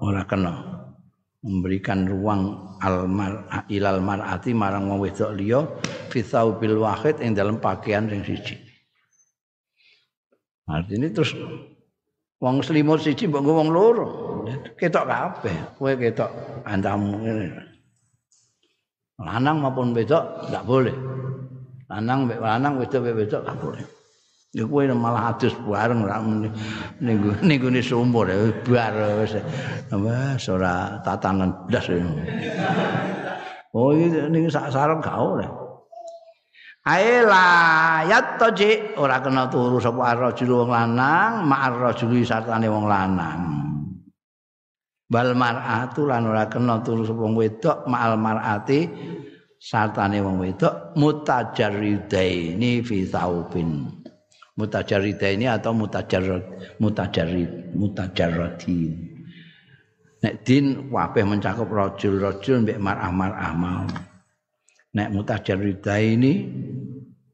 [0.00, 0.75] ora kena
[1.44, 5.64] memberikan ruang al mar ilal mar'ati marang wong wedok liya
[6.08, 8.56] fi thawbil wahid ing dalam pakaian sing siji.
[10.66, 11.34] Artinya terus
[12.42, 14.06] wong selimut siji mbok wong loro.
[14.78, 16.30] Ketok kabeh kowe ketok
[16.66, 17.18] antamu.
[19.16, 20.96] Lanang maupun wedok enggak boleh.
[21.88, 23.95] Lanang lanang wedok wedok enggak boleh
[24.56, 28.24] Ya kowe malah adus bareng ra ning ning gone sumur
[28.64, 29.36] bar wis.
[29.92, 31.92] Wis ora tatanan blas
[33.76, 35.44] Oh iki ning sak sarung gak oleh.
[36.88, 37.44] Aela
[38.08, 43.40] yatoji ora kena turu sapa rajul wong lanang ma'ar rajuli sartane wong lanang.
[45.04, 48.88] Bal mar'atu lan ora kena turu sapa wedok ma'al mar'ati
[49.60, 54.05] sartane wong wedok mutajarridaini fi saubin
[54.56, 56.44] mutajarridaini atau mutajarrad
[56.80, 58.92] mutajarrid mutajarradin.
[60.24, 63.84] Nek din kabeh mencakup rajul-rajul mbek mar'ah-mar'ah mau.
[64.96, 66.32] Nek mutajarridaini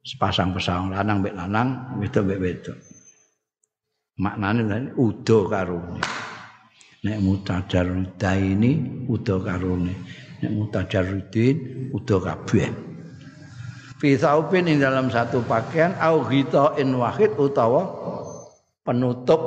[0.03, 1.69] sepasang pasang lanang mbek lanang
[2.03, 2.79] wedok mbek wedok.
[4.19, 6.03] Maknane udo karone.
[7.07, 8.71] Nek mutajarridaini
[9.07, 9.95] udo karone.
[10.43, 11.57] Nek mutajarridin
[11.95, 12.92] udo kabeh
[14.03, 16.27] fi saupin ing dalam satu pakaian au
[16.75, 17.87] in wahid utawa
[18.83, 19.39] penutup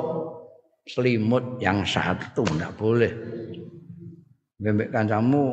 [0.88, 3.12] selimut yang satu ndak boleh.
[4.56, 5.44] Mbek kancamu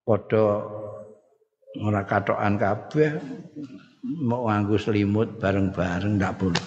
[0.00, 0.64] padha
[1.84, 3.20] ora katokan kabeh
[4.24, 6.64] mau nganggo selimut bareng-bareng ndak boleh.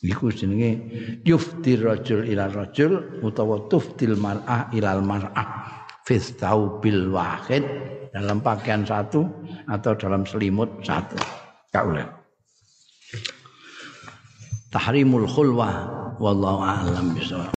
[0.00, 0.80] Iku jenenge
[1.28, 6.36] yuftir rajul ila rajul utawa tuftil mar'ah ilal mar'ah fis
[6.82, 7.64] bil wahid
[8.12, 9.24] dalam pakaian satu
[9.70, 11.16] atau dalam selimut satu.
[11.72, 12.04] Kaulah.
[14.70, 15.74] Tahrimul khulwah
[16.20, 17.48] wallahu a'lam bishawab.